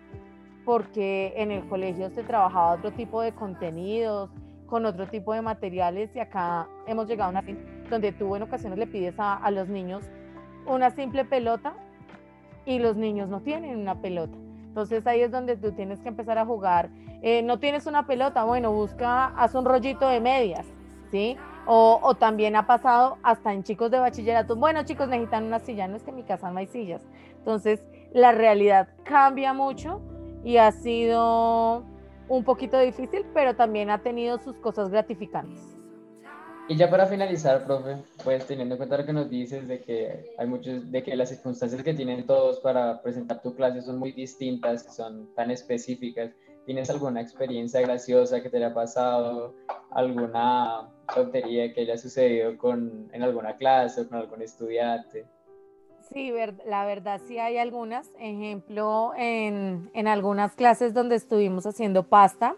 porque 0.65 1.35
en 1.37 1.51
el 1.51 1.69
colegio 1.69 2.09
se 2.09 2.23
trabajaba 2.23 2.73
otro 2.73 2.91
tipo 2.93 3.21
de 3.21 3.33
contenidos, 3.33 4.31
con 4.67 4.87
otro 4.87 5.07
tipo 5.07 5.35
de 5.35 5.43
materiales 5.43 6.17
y 6.17 6.21
acá 6.21 6.67
hemos 6.87 7.09
llegado 7.09 7.29
a 7.29 7.41
una 7.41 7.45
donde 7.91 8.11
tú 8.13 8.35
en 8.37 8.43
ocasiones 8.43 8.79
le 8.79 8.87
pides 8.87 9.19
a, 9.19 9.35
a 9.35 9.51
los 9.51 9.69
niños 9.69 10.03
una 10.65 10.89
simple 10.89 11.27
pelota 11.27 11.75
y 12.65 12.79
los 12.79 12.97
niños 12.97 13.29
no 13.29 13.41
tienen 13.43 13.79
una 13.79 14.01
pelota. 14.01 14.39
Entonces 14.73 15.07
ahí 15.07 15.21
es 15.21 15.31
donde 15.31 15.59
tú 15.59 15.73
tienes 15.73 16.01
que 16.01 16.09
empezar 16.09 16.39
a 16.39 16.47
jugar. 16.47 16.89
Eh, 17.21 17.43
no 17.43 17.59
tienes 17.59 17.85
una 17.85 18.07
pelota, 18.07 18.45
bueno, 18.45 18.73
busca, 18.73 19.27
haz 19.27 19.55
un 19.55 19.67
rollito 19.67 20.09
de 20.09 20.19
medias, 20.19 20.65
¿sí? 21.11 21.37
O, 21.67 22.01
o, 22.03 22.15
también 22.15 22.57
ha 22.57 22.67
pasado 22.67 23.19
hasta 23.23 23.53
en 23.53 23.65
chicos 23.65 23.91
de 23.91 23.99
bachillerato, 23.99 24.57
bueno 24.57 24.83
chicos 24.85 25.09
necesitan 25.09 25.45
una 25.45 25.59
silla, 25.59 25.89
no 25.89 25.97
es 25.97 26.03
que 26.05 26.09
en 26.09 26.17
mi 26.17 26.23
casa 26.23 26.51
no 26.51 26.59
hay 26.59 26.69
sillas. 26.69 27.03
Entonces 27.37 27.85
la 28.15 28.33
realidad 28.33 28.89
cambia 29.05 29.53
mucho 29.53 30.01
y 30.43 30.57
ha 30.57 30.73
sido 30.73 31.85
un 32.29 32.43
poquito 32.43 32.79
difícil, 32.79 33.27
pero 33.35 33.55
también 33.55 33.91
ha 33.91 33.99
tenido 33.99 34.39
sus 34.39 34.57
cosas 34.57 34.89
gratificantes. 34.89 35.72
Y 36.69 36.77
ya 36.77 36.89
para 36.89 37.07
finalizar, 37.07 37.65
profe, 37.65 37.97
pues 38.23 38.47
teniendo 38.47 38.75
en 38.75 38.79
cuenta 38.79 38.97
lo 38.97 39.05
que 39.05 39.13
nos 39.13 39.29
dices 39.29 39.67
de 39.67 39.81
que 39.81 40.33
hay 40.39 40.47
muchos, 40.47 40.91
de 40.91 41.03
que 41.03 41.17
las 41.17 41.29
circunstancias 41.29 41.83
que 41.83 41.93
tienen 41.93 42.25
todos 42.25 42.61
para 42.61 43.03
presentar 43.03 43.43
tu 43.43 43.55
clase 43.55 43.83
son 43.83 43.99
muy 43.99 44.13
distintas, 44.13 44.95
son 44.95 45.35
tan 45.35 45.51
específicas, 45.51 46.31
¿tienes 46.65 46.89
alguna 46.89 47.21
experiencia 47.21 47.81
graciosa 47.81 48.43
que 48.43 48.49
te 48.49 48.59
haya 48.59 48.73
pasado, 48.73 49.55
alguna 49.91 50.89
tontería 51.13 51.75
que 51.75 51.83
haya 51.83 51.99
sucedido 51.99 52.57
con, 52.57 53.11
en 53.13 53.23
alguna 53.23 53.57
clase 53.57 54.03
o 54.03 54.09
con 54.09 54.19
algún 54.19 54.41
estudiante? 54.41 55.27
Sí, 56.13 56.33
la 56.67 56.85
verdad 56.85 57.21
sí 57.27 57.39
hay 57.39 57.59
algunas. 57.59 58.09
Ejemplo, 58.19 59.13
en, 59.17 59.91
en 59.95 60.09
algunas 60.09 60.55
clases 60.55 60.95
donde 60.95 61.17
estuvimos 61.17 61.67
haciendo 61.67 62.05
pasta, 62.05 62.57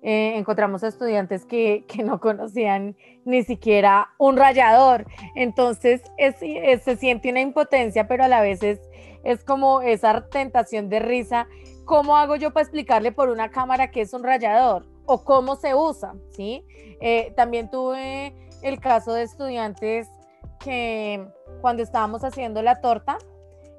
eh, 0.00 0.34
encontramos 0.36 0.84
estudiantes 0.84 1.44
que, 1.44 1.84
que, 1.88 2.04
no 2.04 2.20
conocían 2.20 2.96
ni 3.24 3.42
siquiera 3.42 4.10
un 4.18 4.36
rallador. 4.36 5.06
Entonces 5.34 6.02
es, 6.16 6.36
se 6.36 6.96
siente 6.96 7.30
una 7.30 7.40
impotencia, 7.40 8.06
pero 8.06 8.24
a 8.24 8.28
la 8.28 8.40
vez 8.40 8.62
es, 8.62 8.80
es 9.24 9.42
como 9.44 9.82
esa 9.82 10.28
tentación 10.28 10.88
de 10.88 11.00
risa. 11.00 11.48
¿Cómo 11.84 12.16
hago 12.16 12.36
yo 12.36 12.52
para 12.52 12.62
explicarle 12.62 13.12
por 13.12 13.28
una 13.28 13.50
cámara 13.50 13.90
qué 13.90 14.02
es 14.02 14.12
un 14.12 14.22
rallador? 14.22 14.86
¿O 15.06 15.24
cómo 15.24 15.56
se 15.56 15.74
usa? 15.74 16.14
¿sí? 16.30 16.64
Eh, 17.00 17.32
también 17.36 17.70
tuve 17.70 18.34
el 18.62 18.78
caso 18.78 19.14
de 19.14 19.22
estudiantes 19.22 20.08
que 20.60 21.26
cuando 21.60 21.82
estábamos 21.82 22.22
haciendo 22.24 22.62
la 22.62 22.80
torta, 22.80 23.18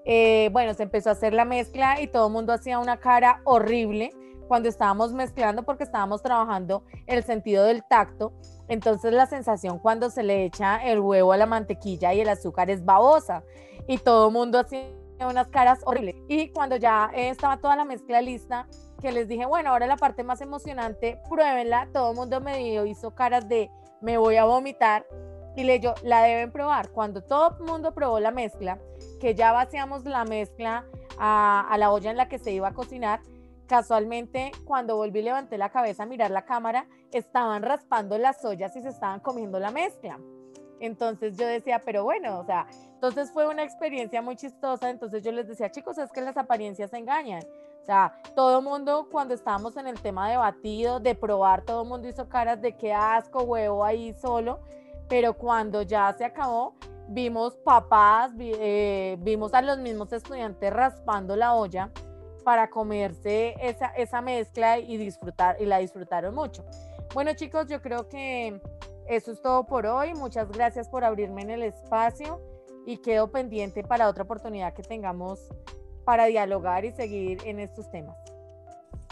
eh, 0.06 0.50
bueno, 0.52 0.74
se 0.74 0.84
empezó 0.84 1.10
a 1.10 1.14
hacer 1.14 1.34
la 1.34 1.46
mezcla 1.46 2.02
y 2.02 2.08
todo 2.08 2.28
el 2.28 2.34
mundo 2.34 2.52
hacía 2.52 2.80
una 2.80 2.98
cara 2.98 3.42
horrible 3.44 4.12
cuando 4.50 4.68
estábamos 4.68 5.14
mezclando 5.14 5.64
porque 5.64 5.84
estábamos 5.84 6.22
trabajando 6.24 6.84
el 7.06 7.24
sentido 7.24 7.64
del 7.64 7.84
tacto. 7.84 8.34
Entonces 8.68 9.14
la 9.14 9.28
sensación 9.28 9.80
cuando 9.80 10.10
se 10.10 10.24
le 10.24 10.44
echa 10.44 10.84
el 10.84 11.00
huevo 11.00 11.32
a 11.32 11.38
la 11.38 11.46
mantequilla 11.46 12.14
y 12.14 12.22
el 12.22 12.30
azúcar 12.30 12.70
es 12.70 12.84
babosa 12.84 13.44
y 13.88 14.00
todo 14.00 14.28
el 14.28 14.34
mundo 14.34 14.60
hacía 14.60 14.90
unas 15.22 15.48
caras 15.50 15.80
horribles. 15.86 16.16
Y 16.28 16.50
cuando 16.50 16.76
ya 16.76 17.12
estaba 17.14 17.58
toda 17.58 17.76
la 17.76 17.86
mezcla 17.86 18.22
lista, 18.22 18.68
que 19.00 19.12
les 19.12 19.28
dije, 19.28 19.46
bueno, 19.46 19.70
ahora 19.70 19.86
la 19.88 19.98
parte 19.98 20.24
más 20.24 20.42
emocionante, 20.42 21.22
pruébenla. 21.30 21.88
Todo 21.94 22.12
el 22.12 22.18
mundo 22.18 22.42
me 22.42 22.58
dio, 22.58 22.86
hizo 22.86 23.12
caras 23.12 23.48
de 23.48 23.70
me 24.02 24.18
voy 24.18 24.38
a 24.38 24.46
vomitar 24.46 25.06
y 25.56 25.64
le 25.64 25.80
yo, 25.80 25.94
la 26.04 26.24
deben 26.24 26.52
probar. 26.52 26.90
Cuando 26.90 27.22
todo 27.22 27.56
el 27.60 27.66
mundo 27.66 27.94
probó 27.94 28.20
la 28.20 28.32
mezcla, 28.32 28.80
que 29.22 29.36
ya 29.36 29.52
vaciamos 29.52 30.06
la 30.06 30.26
mezcla 30.26 30.86
a, 31.20 31.68
a, 31.70 31.78
la 31.78 31.92
olla 31.92 32.10
en 32.10 32.18
la 32.18 32.28
que 32.28 32.40
se 32.40 32.52
iba 32.52 32.70
a 32.70 32.74
cocinar, 32.74 33.22
casualmente 33.70 34.52
cuando 34.66 34.98
volví 34.98 35.22
levanté 35.22 35.58
la 35.58 35.70
cabeza 35.70 36.04
a 36.04 36.06
mirar 36.06 36.32
la 36.32 36.44
cámara, 36.44 36.88
estaban 37.14 37.64
raspando 37.64 38.18
las 38.18 38.44
ollas 38.44 38.76
y 38.76 38.82
se 38.82 38.90
estaban 38.90 39.22
comiendo 39.22 39.60
la 39.60 39.72
mezcla. 39.72 40.20
Entonces 40.82 41.38
yo 41.38 41.48
decía, 41.48 41.82
pero 41.86 42.04
bueno, 42.04 42.40
o 42.40 42.46
sea, 42.46 42.68
entonces 42.94 43.32
fue 43.32 43.48
una 43.48 43.64
experiencia 43.64 44.22
muy 44.22 44.36
chistosa. 44.36 44.90
Entonces 44.90 45.24
yo 45.24 45.32
les 45.32 45.48
decía, 45.48 45.72
chicos, 45.72 45.98
es 45.98 46.12
que 46.12 46.22
las 46.22 46.36
apariencias 46.38 46.92
engañan. 46.94 47.44
O 47.82 47.86
sea, 47.86 48.14
todo 48.36 48.62
mundo 48.62 49.08
cuando 49.12 49.34
estábamos 49.34 49.78
en 49.78 49.88
el 49.88 50.02
tema 50.02 50.30
de 50.30 50.38
batido, 50.38 51.00
de 51.00 51.16
probar, 51.16 51.64
todo 51.64 51.86
mundo 51.86 52.08
hizo 52.08 52.28
caras 52.28 52.62
de 52.62 52.76
qué 52.76 52.94
asco, 52.94 53.44
huevo 53.44 53.86
ahí 53.86 54.14
solo 54.14 54.60
pero 55.10 55.34
cuando 55.34 55.82
ya 55.82 56.14
se 56.14 56.24
acabó, 56.24 56.76
vimos 57.10 57.56
papás, 57.58 58.32
eh, 58.38 59.18
vimos 59.20 59.54
a 59.56 59.62
los 59.62 59.80
mismos 59.80 60.14
estudiantes 60.14 60.72
raspando 60.72 61.36
la 61.36 61.56
olla 61.56 61.90
para 62.50 62.72
comerse 62.72 63.54
esa, 63.62 63.90
esa 63.90 64.22
mezcla 64.22 64.80
y 64.80 64.98
disfrutar, 64.98 65.58
y 65.60 65.68
la 65.68 65.78
disfrutaron 65.78 66.34
mucho. 66.34 66.66
Bueno 67.14 67.32
chicos, 67.36 67.68
yo 67.68 67.80
creo 67.80 68.10
que 68.10 68.60
eso 69.08 69.32
es 69.32 69.40
todo 69.40 69.68
por 69.68 69.86
hoy. 69.86 70.16
Muchas 70.16 70.50
gracias 70.50 70.90
por 70.90 71.04
abrirme 71.04 71.44
en 71.44 71.52
el 71.52 71.62
espacio 71.62 72.42
y 72.88 72.98
quedo 72.98 73.30
pendiente 73.30 73.84
para 73.84 74.10
otra 74.10 74.24
oportunidad 74.24 74.74
que 74.74 74.82
tengamos 74.82 75.40
para 76.06 76.26
dialogar 76.26 76.86
y 76.86 76.92
seguir 76.92 77.38
en 77.46 77.60
estos 77.60 77.92
temas. 77.92 78.18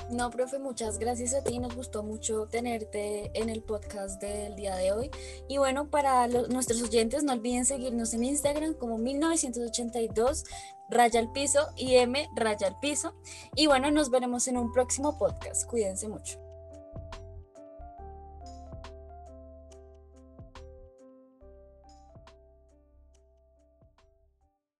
No, 0.09 0.31
profe, 0.31 0.57
muchas 0.57 0.97
gracias 0.97 1.35
a 1.35 1.43
ti. 1.43 1.59
Nos 1.59 1.75
gustó 1.75 2.01
mucho 2.01 2.47
tenerte 2.47 3.29
en 3.39 3.49
el 3.49 3.61
podcast 3.61 4.19
del 4.19 4.55
día 4.55 4.75
de 4.77 4.93
hoy. 4.93 5.11
Y 5.47 5.59
bueno, 5.59 5.91
para 5.91 6.27
nuestros 6.27 6.81
oyentes, 6.81 7.23
no 7.23 7.33
olviden 7.33 7.65
seguirnos 7.65 8.15
en 8.15 8.23
Instagram 8.23 8.73
como 8.73 8.97
1982 8.97 10.43
raya 10.89 11.19
al 11.19 11.31
piso 11.31 11.67
y 11.75 11.95
M 11.95 12.29
raya 12.35 12.67
al 12.67 12.79
piso. 12.79 13.15
Y 13.55 13.67
bueno, 13.67 13.91
nos 13.91 14.09
veremos 14.09 14.47
en 14.47 14.57
un 14.57 14.71
próximo 14.71 15.17
podcast. 15.17 15.65
Cuídense 15.69 16.07
mucho. 16.07 16.46